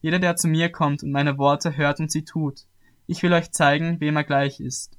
Jeder, 0.00 0.20
der 0.20 0.36
zu 0.36 0.46
mir 0.46 0.70
kommt 0.70 1.02
und 1.02 1.10
meine 1.10 1.36
Worte 1.36 1.76
hört 1.76 1.98
und 1.98 2.12
sie 2.12 2.24
tut, 2.24 2.66
ich 3.08 3.24
will 3.24 3.32
euch 3.32 3.50
zeigen, 3.50 4.00
wem 4.00 4.14
er 4.14 4.24
gleich 4.24 4.60
ist. 4.60 4.96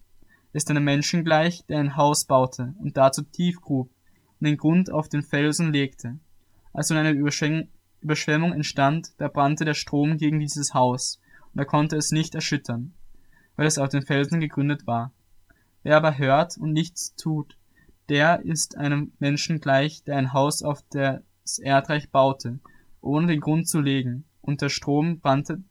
Ist 0.52 0.70
einem 0.70 0.84
Menschen 0.84 1.24
gleich, 1.24 1.66
der 1.68 1.80
ein 1.80 1.96
Haus 1.96 2.26
baute 2.26 2.76
und 2.80 2.98
dazu 2.98 3.22
tief 3.22 3.62
grub 3.62 3.90
und 4.42 4.48
den 4.48 4.58
Grund 4.58 4.92
auf 4.92 5.08
den 5.08 5.24
Felsen 5.24 5.72
legte. 5.72 6.20
Als 6.74 6.90
nun 6.90 7.00
eine 7.00 7.14
Überschwemmung 8.02 8.54
entstand, 8.54 9.12
da 9.18 9.28
brannte 9.28 9.66
der 9.66 9.74
Strom 9.74 10.18
gegen 10.18 10.40
dieses 10.40 10.74
Haus 10.74 11.20
und 11.54 11.60
er 11.60 11.66
konnte 11.66 11.96
es 11.96 12.12
nicht 12.12 12.36
erschüttern, 12.36 12.94
weil 13.56 13.68
es 13.68 13.78
auf 13.78 13.90
den 13.90 14.06
Felsen 14.06 14.40
gegründet 14.40 14.86
war. 14.88 15.12
Wer 15.84 15.98
aber 15.98 16.18
hört 16.18 16.58
und 16.58 16.74
nichts 16.74 17.16
tut, 17.16 17.58
der 18.10 18.42
ist 18.46 18.78
einem 18.78 19.12
Menschen 19.20 19.60
gleich, 19.60 20.04
der 20.04 20.18
ein 20.18 20.34
Haus 20.34 20.64
auf 20.64 20.84
das 20.92 21.60
Erdreich 21.60 22.10
baute, 22.10 22.60
ohne 23.02 23.28
den 23.28 23.42
Grund 23.42 23.68
zu 23.68 23.82
legen, 23.82 24.26
und 24.42 24.62
der 24.62 24.70
Strom 24.70 25.20
brannte, 25.20 25.62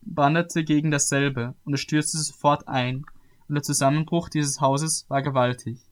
brandete 0.00 0.64
gegen 0.64 0.90
dasselbe, 0.90 1.54
und 1.64 1.74
es 1.74 1.80
stürzte 1.80 2.18
sofort 2.18 2.66
ein, 2.66 3.04
und 3.48 3.54
der 3.54 3.62
Zusammenbruch 3.62 4.30
dieses 4.30 4.60
Hauses 4.60 5.04
war 5.08 5.22
gewaltig. 5.22 5.83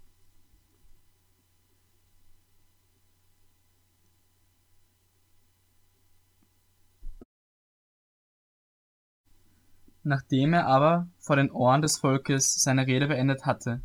Nachdem 10.05 10.53
er 10.53 10.67
aber 10.67 11.09
vor 11.19 11.37
den 11.37 11.51
Ohren 11.51 11.83
des 11.83 11.99
Volkes 11.99 12.61
seine 12.63 12.87
Rede 12.87 13.07
beendet 13.07 13.47
hatte, 13.47 13.81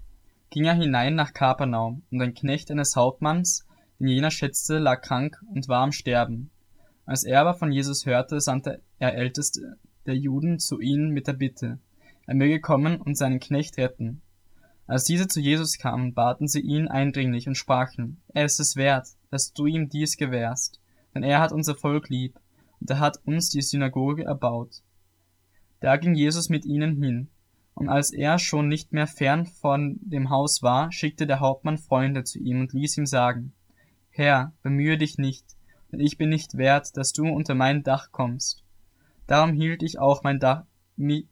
ging 0.50 0.66
er 0.66 0.74
hinein 0.74 1.16
nach 1.16 1.34
Kapernaum, 1.34 2.04
und 2.12 2.22
ein 2.22 2.34
Knecht 2.34 2.72
eines 2.72 2.96
Hauptmanns, 2.96 3.66
den 4.00 4.08
jener 4.08 4.32
schätzte, 4.32 4.80
lag 4.80 5.02
krank 5.02 5.42
und 5.54 5.68
war 5.68 5.84
am 5.84 5.92
Sterben. 5.92 6.50
Als 7.06 7.24
er 7.24 7.42
aber 7.42 7.54
von 7.54 7.72
Jesus 7.72 8.06
hörte, 8.06 8.42
sandte 8.42 8.82
er 9.00 9.16
Älteste 9.16 9.78
der 10.08 10.16
Juden 10.16 10.58
zu 10.58 10.80
ihnen 10.80 11.12
mit 11.12 11.28
der 11.28 11.34
Bitte, 11.34 11.80
er 12.26 12.36
möge 12.36 12.60
kommen 12.60 13.00
und 13.00 13.18
seinen 13.18 13.40
Knecht 13.40 13.78
retten. 13.78 14.22
Als 14.86 15.04
diese 15.04 15.28
zu 15.28 15.40
Jesus 15.40 15.78
kamen, 15.78 16.14
baten 16.14 16.48
sie 16.48 16.62
ihn 16.62 16.88
eindringlich 16.88 17.48
und 17.48 17.56
sprachen, 17.56 18.22
er 18.34 18.46
ist 18.46 18.60
es 18.60 18.76
wert, 18.76 19.08
dass 19.30 19.54
du 19.54 19.66
ihm 19.66 19.90
dies 19.90 20.18
gewährst, 20.18 20.80
denn 21.14 21.24
er 21.24 21.40
hat 21.40 21.52
unser 21.52 21.76
Volk 21.76 22.10
lieb, 22.10 22.40
und 22.80 22.90
er 22.90 23.00
hat 23.00 23.20
uns 23.26 23.50
die 23.50 23.62
Synagoge 23.62 24.24
erbaut. 24.24 24.82
Da 25.80 25.98
ging 25.98 26.16
Jesus 26.16 26.50
mit 26.50 26.66
ihnen 26.66 27.02
hin, 27.02 27.30
und 27.74 27.90
als 27.90 28.12
er 28.12 28.40
schon 28.40 28.68
nicht 28.68 28.92
mehr 28.92 29.06
fern 29.06 29.46
von 29.46 30.00
dem 30.02 30.32
Haus 30.32 30.64
war, 30.64 30.92
schickte 30.92 31.28
der 31.28 31.40
Hauptmann 31.40 31.78
Freunde 31.78 32.24
zu 32.24 32.40
ihm 32.40 32.60
und 32.62 32.74
ließ 32.74 32.98
ihm 32.98 33.06
sagen, 33.06 33.54
Herr, 34.10 34.52
bemühe 34.64 34.98
dich 34.98 35.20
nicht, 35.20 35.46
denn 35.92 36.00
ich 36.00 36.18
bin 36.18 36.30
nicht 36.30 36.58
wert, 36.58 36.98
dass 36.98 37.14
du 37.14 37.28
unter 37.28 37.54
mein 37.54 37.84
Dach 37.84 38.12
kommst. 38.12 38.64
Darum 39.28 39.54
hielt 39.54 39.84
ich 39.84 40.00
auch 40.00 40.24
mein 40.24 40.40
Dach, 40.40 40.64
mi, 40.96 41.28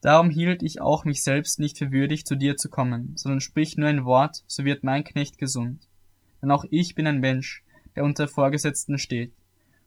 darum 0.00 0.30
hielt 0.30 0.62
ich 0.62 0.80
auch 0.80 1.04
mich 1.04 1.22
selbst 1.22 1.60
nicht 1.60 1.76
für 1.76 1.92
würdig, 1.92 2.24
zu 2.24 2.34
dir 2.34 2.56
zu 2.56 2.70
kommen, 2.70 3.12
sondern 3.16 3.40
sprich 3.40 3.76
nur 3.76 3.90
ein 3.90 4.06
Wort, 4.06 4.42
so 4.46 4.64
wird 4.64 4.84
mein 4.84 5.04
Knecht 5.04 5.36
gesund. 5.36 5.86
Denn 6.40 6.50
auch 6.50 6.64
ich 6.70 6.94
bin 6.94 7.06
ein 7.06 7.20
Mensch, 7.20 7.62
der 7.94 8.04
unter 8.04 8.26
Vorgesetzten 8.26 8.96
steht, 8.96 9.34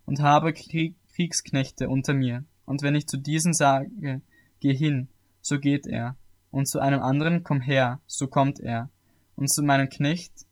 und 0.05 0.21
habe 0.21 0.53
Krieg, 0.53 0.95
Kriegsknechte 1.15 1.89
unter 1.89 2.13
mir, 2.13 2.45
und 2.69 2.83
wenn 2.83 2.93
ich 2.93 3.07
zu 3.07 3.17
diesen 3.17 3.53
sage, 3.53 4.21
geh 4.59 4.75
hin, 4.75 5.09
so 5.41 5.59
geht 5.59 5.87
er, 5.87 6.15
und 6.51 6.67
zu 6.67 6.79
einem 6.79 7.01
anderen 7.01 7.43
komm 7.43 7.61
her, 7.61 7.99
so 8.05 8.27
kommt 8.27 8.59
er, 8.59 8.91
und 9.35 9.49
zu 9.49 9.63
meinem 9.63 9.89
Knecht, 9.89 10.45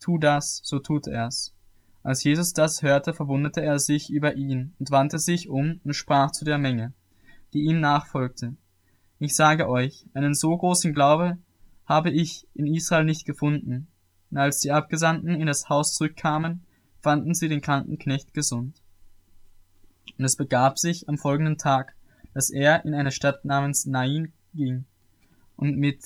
tu 0.00 0.18
das, 0.18 0.60
so 0.64 0.80
tut 0.80 1.06
er's. 1.06 1.54
Als 2.02 2.24
Jesus 2.24 2.52
das 2.52 2.82
hörte, 2.82 3.14
verwunderte 3.14 3.62
er 3.62 3.78
sich 3.78 4.10
über 4.10 4.34
ihn 4.34 4.74
und 4.80 4.90
wandte 4.90 5.20
sich 5.20 5.48
um 5.48 5.80
und 5.84 5.94
sprach 5.94 6.32
zu 6.32 6.44
der 6.44 6.58
Menge, 6.58 6.94
die 7.52 7.62
ihm 7.62 7.78
nachfolgte. 7.78 8.56
Ich 9.20 9.36
sage 9.36 9.68
euch, 9.68 10.04
einen 10.14 10.34
so 10.34 10.56
großen 10.56 10.92
Glaube 10.92 11.38
habe 11.86 12.10
ich 12.10 12.48
in 12.54 12.66
Israel 12.66 13.04
nicht 13.04 13.24
gefunden. 13.24 13.86
Und 14.32 14.38
als 14.38 14.58
die 14.58 14.72
Abgesandten 14.72 15.36
in 15.36 15.46
das 15.46 15.68
Haus 15.68 15.94
zurückkamen, 15.94 16.64
fanden 16.98 17.34
sie 17.34 17.48
den 17.48 17.60
kranken 17.60 17.98
Knecht 17.98 18.34
gesund. 18.34 18.81
Und 20.18 20.24
es 20.24 20.36
begab 20.36 20.78
sich 20.78 21.08
am 21.08 21.18
folgenden 21.18 21.58
Tag, 21.58 21.94
dass 22.34 22.50
er 22.50 22.84
in 22.84 22.94
eine 22.94 23.10
Stadt 23.10 23.44
namens 23.44 23.86
Nain 23.86 24.32
ging. 24.54 24.84
Und 25.56 25.76
mit 25.76 26.02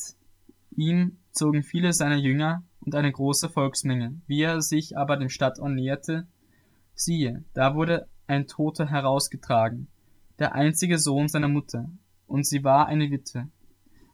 ihm 0.77 1.19
zogen 1.33 1.63
viele 1.63 1.93
seiner 1.93 2.17
Jünger 2.17 2.63
und 2.81 2.95
eine 2.95 3.13
große 3.13 3.49
Volksmenge. 3.49 4.21
Wie 4.27 4.43
er 4.43 4.61
sich 4.61 4.97
aber 4.97 5.17
dem 5.17 5.29
Stadtort 5.29 5.73
näherte, 5.73 6.27
siehe, 6.95 7.45
da 7.55 7.75
wurde 7.75 8.09
ein 8.27 8.47
Toter 8.47 8.87
herausgetragen, 8.87 9.89
der 10.39 10.55
einzige 10.55 10.99
Sohn 10.99 11.29
seiner 11.29 11.49
Mutter, 11.49 11.89
und 12.27 12.47
sie 12.47 12.65
war 12.65 12.87
eine 12.87 13.11
Witwe. 13.11 13.49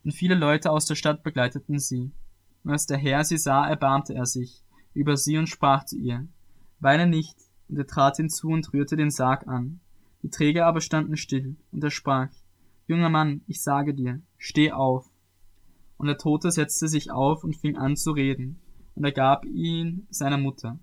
Und 0.04 0.12
viele 0.12 0.34
Leute 0.34 0.70
aus 0.70 0.86
der 0.86 0.96
Stadt 0.96 1.22
begleiteten 1.22 1.78
sie. 1.78 2.12
Und 2.64 2.70
als 2.70 2.86
der 2.86 2.98
Herr 2.98 3.24
sie 3.24 3.38
sah, 3.38 3.66
erbarmte 3.66 4.14
er 4.14 4.26
sich 4.26 4.62
über 4.94 5.16
sie 5.16 5.38
und 5.38 5.48
sprach 5.48 5.84
zu 5.84 5.96
ihr, 5.96 6.26
Weine 6.80 7.06
nicht, 7.06 7.36
und 7.72 7.78
er 7.78 7.86
trat 7.86 8.18
hinzu 8.18 8.48
und 8.48 8.70
rührte 8.74 8.96
den 8.96 9.10
Sarg 9.10 9.48
an. 9.48 9.80
Die 10.22 10.28
Träger 10.28 10.66
aber 10.66 10.82
standen 10.82 11.16
still, 11.16 11.56
und 11.72 11.82
er 11.82 11.90
sprach, 11.90 12.28
Junger 12.86 13.08
Mann, 13.08 13.40
ich 13.46 13.62
sage 13.62 13.94
dir, 13.94 14.20
steh 14.36 14.72
auf. 14.72 15.10
Und 15.96 16.06
der 16.06 16.18
Tote 16.18 16.50
setzte 16.50 16.86
sich 16.86 17.10
auf 17.10 17.44
und 17.44 17.56
fing 17.56 17.78
an 17.78 17.96
zu 17.96 18.12
reden, 18.12 18.60
und 18.94 19.04
er 19.04 19.12
gab 19.12 19.46
ihn 19.46 20.06
seiner 20.10 20.36
Mutter. 20.36 20.78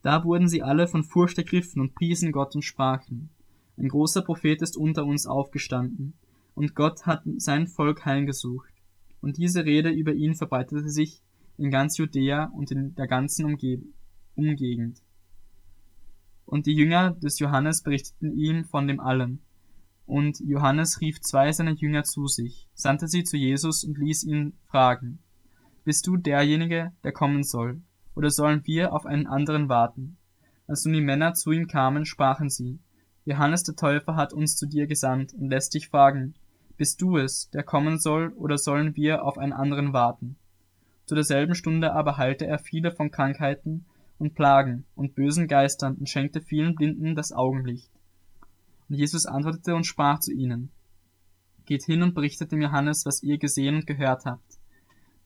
Da 0.00 0.24
wurden 0.24 0.48
sie 0.48 0.62
alle 0.62 0.88
von 0.88 1.04
Furcht 1.04 1.36
ergriffen 1.36 1.82
und 1.82 1.94
priesen 1.94 2.32
Gott 2.32 2.54
und 2.54 2.62
sprachen, 2.62 3.28
ein 3.76 3.88
großer 3.88 4.22
Prophet 4.22 4.62
ist 4.62 4.78
unter 4.78 5.04
uns 5.04 5.26
aufgestanden, 5.26 6.14
und 6.54 6.74
Gott 6.74 7.04
hat 7.04 7.24
sein 7.36 7.66
Volk 7.66 8.06
heimgesucht. 8.06 8.72
Und 9.20 9.36
diese 9.36 9.66
Rede 9.66 9.90
über 9.90 10.14
ihn 10.14 10.34
verbreitete 10.34 10.88
sich 10.88 11.20
in 11.58 11.70
ganz 11.70 11.98
Judäa 11.98 12.44
und 12.54 12.70
in 12.70 12.94
der 12.94 13.06
ganzen 13.06 13.44
Umge 13.44 13.82
Umgegend. 14.34 15.03
Und 16.46 16.66
die 16.66 16.74
Jünger 16.74 17.12
des 17.12 17.38
Johannes 17.38 17.82
berichteten 17.82 18.36
ihm 18.36 18.64
von 18.64 18.86
dem 18.86 19.00
allen. 19.00 19.40
Und 20.06 20.40
Johannes 20.40 21.00
rief 21.00 21.20
zwei 21.20 21.50
seiner 21.52 21.72
Jünger 21.72 22.04
zu 22.04 22.26
sich, 22.26 22.68
sandte 22.74 23.08
sie 23.08 23.24
zu 23.24 23.36
Jesus 23.36 23.84
und 23.84 23.98
ließ 23.98 24.24
ihn 24.24 24.52
fragen, 24.66 25.18
Bist 25.84 26.06
du 26.06 26.16
derjenige, 26.16 26.92
der 27.02 27.12
kommen 27.12 27.42
soll, 27.42 27.80
oder 28.14 28.30
sollen 28.30 28.62
wir 28.64 28.92
auf 28.92 29.06
einen 29.06 29.26
anderen 29.26 29.68
warten? 29.68 30.16
Als 30.66 30.84
nun 30.84 30.94
die 30.94 31.00
Männer 31.00 31.34
zu 31.34 31.52
ihm 31.52 31.66
kamen, 31.66 32.04
sprachen 32.04 32.50
sie, 32.50 32.78
Johannes 33.24 33.62
der 33.62 33.76
Täufer 33.76 34.16
hat 34.16 34.34
uns 34.34 34.56
zu 34.56 34.66
dir 34.66 34.86
gesandt 34.86 35.32
und 35.32 35.48
lässt 35.48 35.72
dich 35.74 35.88
fragen, 35.88 36.34
Bist 36.76 37.00
du 37.00 37.16
es, 37.16 37.48
der 37.50 37.62
kommen 37.62 37.98
soll, 37.98 38.32
oder 38.36 38.58
sollen 38.58 38.96
wir 38.96 39.24
auf 39.24 39.38
einen 39.38 39.52
anderen 39.52 39.92
warten? 39.92 40.36
Zu 41.06 41.14
derselben 41.14 41.54
Stunde 41.54 41.92
aber 41.92 42.16
heilte 42.16 42.46
er 42.46 42.58
viele 42.58 42.90
von 42.92 43.10
Krankheiten 43.10 43.86
und 44.18 44.34
Plagen 44.34 44.84
und 44.94 45.14
bösen 45.14 45.48
Geistern 45.48 45.96
und 45.96 46.08
schenkte 46.08 46.40
vielen 46.40 46.74
Blinden 46.74 47.14
das 47.14 47.32
Augenlicht. 47.32 47.90
Und 48.88 48.96
Jesus 48.96 49.26
antwortete 49.26 49.74
und 49.74 49.84
sprach 49.84 50.20
zu 50.20 50.32
ihnen, 50.32 50.70
Geht 51.66 51.84
hin 51.84 52.02
und 52.02 52.14
berichtet 52.14 52.52
dem 52.52 52.60
Johannes, 52.60 53.06
was 53.06 53.22
ihr 53.22 53.38
gesehen 53.38 53.76
und 53.76 53.86
gehört 53.86 54.26
habt. 54.26 54.58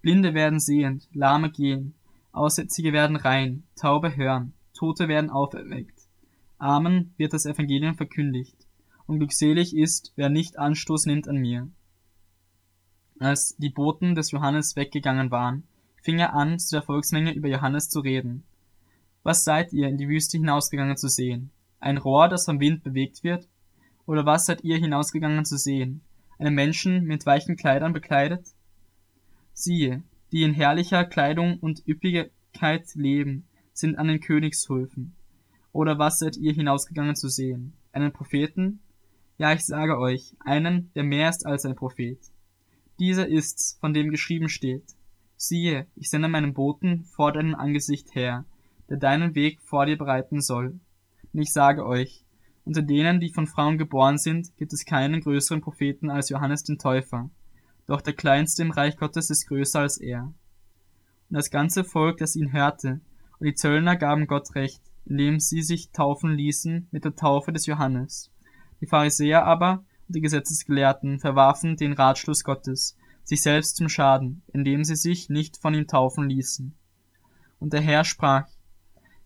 Blinde 0.02 0.34
werden 0.34 0.60
sehend, 0.60 1.08
Lahme 1.12 1.50
gehen, 1.50 1.94
Aussätzige 2.32 2.92
werden 2.92 3.16
rein, 3.16 3.64
Taube 3.74 4.16
hören, 4.16 4.52
Tote 4.72 5.08
werden 5.08 5.30
auferweckt. 5.30 6.08
Armen 6.58 7.14
wird 7.16 7.32
das 7.32 7.46
Evangelium 7.46 7.96
verkündigt, 7.96 8.56
und 9.06 9.18
glückselig 9.18 9.76
ist, 9.76 10.12
wer 10.16 10.28
nicht 10.28 10.58
Anstoß 10.58 11.06
nimmt 11.06 11.28
an 11.28 11.36
mir. 11.36 11.68
Als 13.18 13.56
die 13.56 13.70
Boten 13.70 14.14
des 14.14 14.30
Johannes 14.30 14.76
weggegangen 14.76 15.30
waren, 15.32 15.64
fing 16.02 16.18
er 16.18 16.34
an, 16.34 16.58
zu 16.58 16.76
der 16.76 16.82
Volksmenge 16.82 17.32
über 17.32 17.48
Johannes 17.48 17.88
zu 17.88 18.00
reden. 18.00 18.44
Was 19.22 19.44
seid 19.44 19.72
ihr 19.72 19.88
in 19.88 19.96
die 19.96 20.08
Wüste 20.08 20.38
hinausgegangen 20.38 20.96
zu 20.96 21.08
sehen? 21.08 21.50
Ein 21.80 21.98
Rohr, 21.98 22.28
das 22.28 22.44
vom 22.44 22.60
Wind 22.60 22.82
bewegt 22.82 23.24
wird? 23.24 23.48
Oder 24.06 24.24
was 24.24 24.46
seid 24.46 24.64
ihr 24.64 24.78
hinausgegangen 24.78 25.44
zu 25.44 25.58
sehen? 25.58 26.00
Einen 26.38 26.54
Menschen 26.54 27.04
mit 27.04 27.26
weichen 27.26 27.56
Kleidern 27.56 27.92
bekleidet? 27.92 28.54
Siehe, 29.52 30.02
die 30.32 30.44
in 30.44 30.54
herrlicher 30.54 31.04
Kleidung 31.04 31.58
und 31.58 31.86
Üppigkeit 31.86 32.94
leben, 32.94 33.46
sind 33.72 33.98
an 33.98 34.08
den 34.08 34.20
Königshöfen. 34.20 35.14
Oder 35.72 35.98
was 35.98 36.18
seid 36.18 36.36
ihr 36.36 36.52
hinausgegangen 36.52 37.16
zu 37.16 37.28
sehen? 37.28 37.72
Einen 37.92 38.12
Propheten? 38.12 38.80
Ja, 39.36 39.52
ich 39.52 39.64
sage 39.64 39.98
euch, 39.98 40.34
einen, 40.40 40.90
der 40.94 41.04
mehr 41.04 41.28
ist 41.28 41.46
als 41.46 41.64
ein 41.64 41.76
Prophet. 41.76 42.18
Dieser 42.98 43.28
ist's, 43.28 43.78
von 43.80 43.94
dem 43.94 44.10
geschrieben 44.10 44.48
steht. 44.48 44.96
Siehe, 45.36 45.86
ich 45.94 46.10
sende 46.10 46.28
meinen 46.28 46.54
Boten 46.54 47.04
vor 47.04 47.32
deinem 47.32 47.54
Angesicht 47.54 48.14
her, 48.14 48.44
der 48.88 48.96
deinen 48.96 49.34
Weg 49.34 49.60
vor 49.62 49.86
dir 49.86 49.98
bereiten 49.98 50.40
soll. 50.40 50.78
Und 51.32 51.40
ich 51.40 51.52
sage 51.52 51.84
euch, 51.84 52.24
unter 52.64 52.82
denen, 52.82 53.20
die 53.20 53.32
von 53.32 53.46
Frauen 53.46 53.78
geboren 53.78 54.18
sind, 54.18 54.54
gibt 54.56 54.72
es 54.72 54.84
keinen 54.84 55.20
größeren 55.20 55.60
Propheten 55.60 56.10
als 56.10 56.28
Johannes 56.28 56.64
den 56.64 56.78
Täufer. 56.78 57.30
Doch 57.86 58.02
der 58.02 58.12
Kleinste 58.12 58.62
im 58.62 58.70
Reich 58.70 58.96
Gottes 58.98 59.30
ist 59.30 59.46
größer 59.46 59.80
als 59.80 59.96
er. 59.96 60.24
Und 60.24 61.34
das 61.34 61.50
ganze 61.50 61.84
Volk, 61.84 62.18
das 62.18 62.36
ihn 62.36 62.52
hörte, 62.52 63.00
und 63.38 63.46
die 63.46 63.54
Zöllner 63.54 63.96
gaben 63.96 64.26
Gott 64.26 64.54
recht, 64.54 64.82
indem 65.06 65.40
sie 65.40 65.62
sich 65.62 65.90
taufen 65.90 66.34
ließen 66.34 66.88
mit 66.90 67.04
der 67.04 67.16
Taufe 67.16 67.52
des 67.52 67.66
Johannes. 67.66 68.30
Die 68.80 68.86
Pharisäer 68.86 69.46
aber 69.46 69.84
und 70.06 70.16
die 70.16 70.20
Gesetzesgelehrten 70.20 71.20
verwarfen 71.20 71.76
den 71.76 71.94
Ratschluss 71.94 72.44
Gottes, 72.44 72.96
sich 73.24 73.42
selbst 73.42 73.76
zum 73.76 73.88
Schaden, 73.88 74.42
indem 74.52 74.84
sie 74.84 74.96
sich 74.96 75.28
nicht 75.28 75.56
von 75.56 75.74
ihm 75.74 75.86
taufen 75.86 76.28
ließen. 76.28 76.74
Und 77.58 77.72
der 77.72 77.80
Herr 77.80 78.04
sprach, 78.04 78.48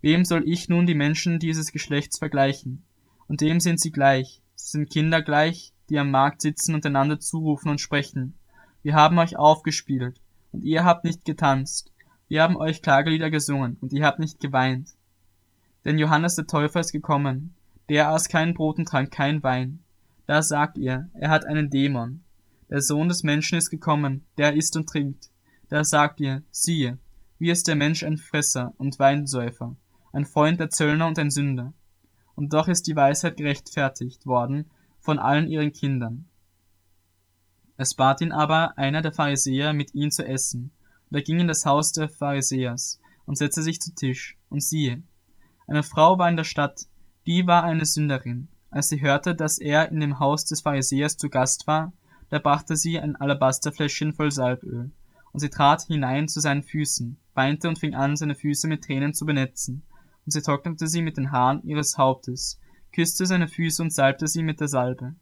Wem 0.03 0.25
soll 0.25 0.43
ich 0.49 0.69
nun 0.69 0.87
die 0.87 0.97
Menschen 0.97 1.39
dieses 1.39 1.71
Geschlechts 1.71 2.19
vergleichen? 2.19 2.83
Und 3.29 3.41
dem 3.41 3.61
sind 3.61 3.81
sie 3.81 3.93
gleich. 3.93 4.43
Sie 4.57 4.73
sind 4.73 4.91
Kinder 4.91 5.23
gleich, 5.23 5.73
die 5.89 5.99
am 5.99 6.11
Markt 6.11 6.43
sitzen 6.43 6.75
und 6.75 6.85
einander 6.85 7.21
zurufen 7.21 7.71
und 7.71 7.81
sprechen. 7.81 8.35
Wir 8.83 8.95
haben 8.95 9.17
euch 9.19 9.37
aufgespielt, 9.37 10.21
und 10.51 10.65
ihr 10.65 10.85
habt 10.85 11.05
nicht 11.05 11.25
getanzt. 11.25 11.93
Wir 12.27 12.43
haben 12.43 12.57
euch 12.57 12.83
Klagelieder 12.83 13.31
gesungen, 13.31 13.77
und 13.81 13.93
ihr 13.93 14.05
habt 14.05 14.19
nicht 14.19 14.41
geweint. 14.41 14.91
Denn 15.85 15.99
Johannes 15.99 16.35
der 16.35 16.49
Täufer 16.49 16.81
ist 16.81 16.91
gekommen, 16.93 17.55
der 17.89 18.09
aß 18.09 18.29
kein 18.29 18.55
Brot 18.55 18.79
und 18.79 18.89
trank 18.89 19.13
kein 19.13 19.43
Wein. 19.45 19.79
Da 20.27 20.43
sagt 20.43 20.79
ihr, 20.79 21.09
er 21.15 21.31
hat 21.31 21.45
einen 21.45 21.71
Dämon. 21.71 22.25
Der 22.71 22.81
Sohn 22.81 23.09
des 23.09 23.23
Menschen 23.23 23.57
ist 23.57 23.71
gekommen, 23.71 24.25
der 24.37 24.55
isst 24.55 24.77
und 24.77 24.89
trinkt. 24.89 25.31
Da 25.69 25.85
sagt 25.85 26.21
ihr, 26.21 26.43
siehe, 26.51 26.99
wie 27.39 27.51
ist 27.51 27.69
der 27.69 27.77
Mensch 27.77 28.03
ein 28.03 28.17
Fresser 28.17 28.73
und 28.79 28.99
Weinsäufer, 28.99 29.77
ein 30.13 30.27
Freund 30.27 30.61
der 30.61 30.71
Zöllner 30.71 31.07
und 31.07 31.19
ein 31.19 31.31
Sünder. 31.31 31.73
Und 32.35 32.53
doch 32.53 32.69
ist 32.69 32.87
die 32.87 32.97
Weisheit 32.97 33.37
gerechtfertigt 33.37 34.27
worden 34.27 34.71
von 35.01 35.19
allen 35.19 35.49
ihren 35.49 35.73
Kindern. 35.73 36.27
Es 37.77 37.95
bat 37.95 38.21
ihn 38.21 38.33
aber 38.33 38.77
einer 38.79 39.03
der 39.03 39.13
Pharisäer, 39.13 39.73
mit 39.73 39.95
ihm 39.95 40.11
zu 40.11 40.27
essen. 40.27 40.71
Und 41.11 41.17
er 41.17 41.23
ging 41.23 41.41
in 41.41 41.49
das 41.49 41.67
Haus 41.67 41.93
der 41.93 42.09
Pharisäers 42.09 43.01
und 43.27 43.37
setzte 43.37 43.63
sich 43.63 43.81
zu 43.81 43.95
Tisch. 43.95 44.37
Und 44.51 44.63
siehe, 44.63 45.03
eine 45.67 45.83
Frau 45.83 46.19
war 46.19 46.29
in 46.29 46.37
der 46.37 46.45
Stadt, 46.45 46.87
die 47.27 47.47
war 47.47 47.65
eine 47.65 47.87
Sünderin. 47.87 48.49
Als 48.71 48.89
sie 48.89 49.01
hörte, 49.01 49.35
dass 49.35 49.59
er 49.59 49.91
in 49.91 50.01
dem 50.01 50.19
Haus 50.19 50.45
des 50.45 50.61
Pharisäers 50.61 51.17
zu 51.17 51.29
Gast 51.29 51.67
war, 51.67 51.93
da 52.29 52.39
brachte 52.39 52.77
sie 52.77 52.99
ein 52.99 53.17
Alabasterfläschchen 53.17 54.15
voll 54.15 54.31
Salböl. 54.31 54.91
Und 55.33 55.41
sie 55.41 55.51
trat 55.51 55.83
hinein 55.83 56.29
zu 56.29 56.41
seinen 56.41 56.63
Füßen, 56.63 57.17
weinte 57.35 57.69
und 57.69 57.79
fing 57.79 57.95
an, 57.95 58.17
seine 58.17 58.35
Füße 58.35 58.69
mit 58.69 58.85
Tränen 58.85 59.15
zu 59.15 59.25
benetzen 59.25 59.83
und 60.25 60.33
sie 60.33 60.43
trocknete 60.43 60.87
sie 60.87 61.03
mit 61.03 61.17
den 61.17 61.33
Haaren 61.33 61.63
ihres 61.65 61.99
Hauptes, 61.99 62.61
küsste 62.93 63.27
seine 63.27 63.49
Füße 63.49 63.83
und 63.83 63.93
salbte 63.93 64.27
sie 64.27 64.43
mit 64.43 64.61
der 64.61 64.69
Salbe. 64.69 65.15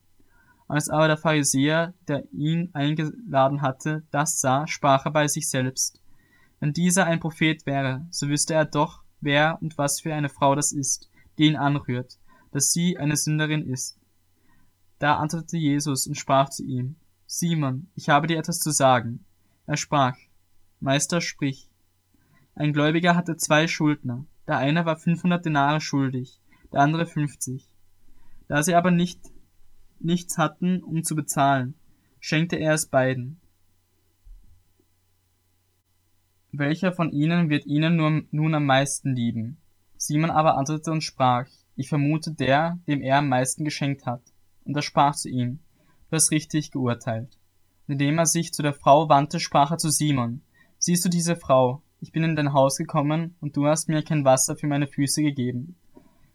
Als 0.69 0.89
aber 0.89 1.09
der 1.09 1.17
Pharisäer, 1.17 1.95
der 2.07 2.25
ihn 2.33 2.71
eingeladen 2.75 3.61
hatte, 3.63 4.05
das 4.11 4.41
sah, 4.41 4.67
sprach 4.67 5.05
er 5.05 5.11
bei 5.11 5.27
sich 5.27 5.49
selbst. 5.49 6.01
Wenn 6.61 6.73
dieser 6.73 7.07
ein 7.07 7.21
Prophet 7.21 7.67
wäre, 7.67 8.07
so 8.11 8.29
wüsste 8.29 8.55
er 8.55 8.67
doch, 8.67 9.03
wer 9.21 9.59
und 9.61 9.79
was 9.79 10.01
für 10.01 10.15
eine 10.15 10.29
Frau 10.29 10.55
das 10.55 10.73
ist, 10.73 11.11
die 11.39 11.47
ihn 11.47 11.57
anrührt, 11.57 12.19
dass 12.53 12.73
sie 12.73 12.99
eine 12.99 13.17
Sünderin 13.17 13.67
ist. 13.67 13.99
Da 14.99 15.17
antwortete 15.17 15.57
Jesus 15.57 16.07
und 16.07 16.17
sprach 16.17 16.51
zu 16.51 16.63
ihm, 16.63 16.97
Simon, 17.27 17.89
ich 17.95 18.09
habe 18.09 18.27
dir 18.27 18.39
etwas 18.39 18.61
zu 18.61 18.71
sagen. 18.71 19.25
Er 19.67 19.77
sprach, 19.77 20.17
Meister, 20.81 21.21
sprich. 21.21 21.69
Ein 22.55 22.73
Gläubiger 22.73 23.17
hatte 23.17 23.37
zwei 23.37 23.67
Schuldner. 23.67 24.25
Der 24.51 24.59
eine 24.59 24.85
war 24.85 24.97
500 24.97 25.47
Denare 25.47 25.81
schuldig, 25.81 26.41
der 26.73 26.81
andere 26.81 27.07
50. 27.07 27.69
Da 28.49 28.65
sie 28.65 28.75
aber 28.75 28.91
nicht, 28.91 29.21
nichts 30.01 30.39
hatten, 30.39 30.83
um 30.83 31.05
zu 31.05 31.15
bezahlen, 31.15 31.75
schenkte 32.19 32.57
er 32.57 32.75
es 32.75 32.87
beiden. 32.87 33.41
welcher 36.51 36.93
von 36.93 37.13
ihnen 37.13 37.49
wird 37.49 37.65
ihnen 37.65 37.95
nur, 37.95 38.25
nun 38.33 38.53
am 38.57 38.67
meisten 38.67 39.15
lieben? 39.15 39.59
Simon 39.97 40.33
aber 40.33 40.59
antwortete 40.59 40.91
und 40.91 41.05
sprach, 41.05 41.47
ich 41.77 41.89
vermute 41.89 42.33
der, 42.33 42.81
dem 42.89 43.03
er 43.03 43.19
am 43.19 43.29
meisten 43.29 43.65
geschenkt 43.65 44.05
hat. 44.05 44.23
Und 44.65 44.75
er 44.75 44.83
sprach 44.83 45.15
zu 45.15 45.29
ihm, 45.29 45.61
du 46.09 46.17
hast 46.17 46.33
richtig 46.33 46.73
geurteilt. 46.73 47.39
Indem 47.87 48.19
er 48.19 48.27
sich 48.27 48.53
zu 48.53 48.63
der 48.63 48.75
Frau 48.75 49.09
wandte, 49.09 49.39
sprach 49.39 49.71
er 49.71 49.79
zu 49.79 49.91
Simon, 49.91 50.43
siehst 50.77 51.05
du 51.05 51.09
diese 51.09 51.37
Frau, 51.37 51.85
ich 52.01 52.13
bin 52.13 52.25
in 52.25 52.37
dein 52.37 52.53
Haus 52.53 52.77
gekommen, 52.77 53.35
und 53.41 53.57
du 53.57 53.67
hast 53.67 53.89
mir 53.89 54.03
kein 54.03 54.25
Wasser 54.25 54.57
für 54.57 54.67
meine 54.67 54.87
Füße 54.87 55.23
gegeben. 55.23 55.77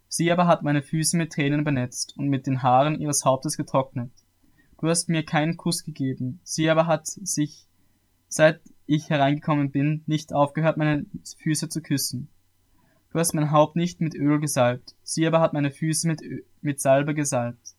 Sie 0.08 0.32
aber 0.32 0.48
hat 0.48 0.64
meine 0.64 0.82
Füße 0.82 1.18
mit 1.18 1.34
Tränen 1.34 1.64
benetzt 1.64 2.16
und 2.18 2.30
mit 2.30 2.48
den 2.48 2.62
Haaren 2.62 3.00
ihres 3.00 3.26
Hauptes 3.26 3.58
getrocknet. 3.58 4.12
Du 4.80 4.88
hast 4.88 5.10
mir 5.10 5.24
keinen 5.24 5.58
Kuss 5.58 5.84
gegeben, 5.84 6.40
sie 6.44 6.70
aber 6.70 6.86
hat 6.86 7.08
sich, 7.08 7.66
seit 8.28 8.62
ich 8.86 9.10
hereingekommen 9.10 9.72
bin, 9.72 10.04
nicht 10.06 10.34
aufgehört, 10.34 10.78
meine 10.78 11.06
Füße 11.40 11.70
zu 11.70 11.82
küssen. 11.82 12.30
Du 13.12 13.20
hast 13.20 13.34
mein 13.34 13.52
Haupt 13.52 13.76
nicht 13.76 14.02
mit 14.02 14.14
Öl 14.14 14.40
gesalbt, 14.40 14.94
sie 15.04 15.26
aber 15.26 15.40
hat 15.40 15.54
meine 15.54 15.72
Füße 15.72 16.08
mit, 16.08 16.22
mit 16.62 16.80
Salbe 16.80 17.16
gesalbt. 17.16 17.76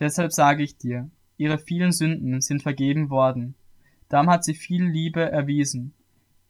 Deshalb 0.00 0.32
sage 0.32 0.62
ich 0.62 0.76
dir, 0.76 1.08
ihre 1.36 1.58
vielen 1.58 1.92
Sünden 1.92 2.40
sind 2.40 2.62
vergeben 2.62 3.08
worden. 3.08 3.54
Darum 4.08 4.28
hat 4.28 4.44
sie 4.44 4.54
viel 4.54 4.84
Liebe 4.84 5.22
erwiesen. 5.22 5.94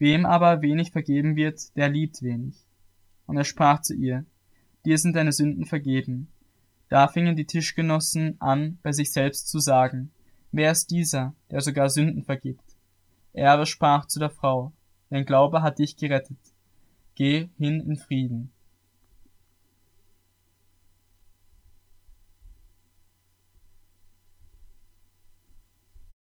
Wem 0.02 0.26
aber 0.26 0.62
wenig 0.62 0.90
vergeben 0.90 1.36
wird, 1.36 1.76
der 1.76 1.88
liebt 1.88 2.22
wenig. 2.22 2.56
Und 3.26 3.36
er 3.36 3.44
sprach 3.44 3.82
zu 3.82 3.94
ihr, 3.94 4.24
dir 4.84 4.98
sind 4.98 5.14
deine 5.14 5.30
Sünden 5.30 5.64
vergeben. 5.64 6.26
Da 6.88 7.06
fingen 7.06 7.36
die 7.36 7.44
Tischgenossen 7.44 8.34
an, 8.40 8.80
bei 8.82 8.90
sich 8.90 9.12
selbst 9.12 9.48
zu 9.48 9.60
sagen, 9.60 10.10
wer 10.50 10.72
ist 10.72 10.90
dieser, 10.90 11.36
der 11.52 11.60
sogar 11.60 11.88
Sünden 11.88 12.24
vergibt? 12.24 12.64
Er 13.32 13.52
aber 13.52 13.64
sprach 13.64 14.06
zu 14.06 14.18
der 14.18 14.30
Frau, 14.30 14.72
dein 15.08 15.24
Glaube 15.24 15.62
hat 15.62 15.78
dich 15.78 15.96
gerettet. 15.96 16.40
Geh 17.14 17.50
hin 17.56 17.78
in 17.78 17.94
Frieden. 17.94 18.50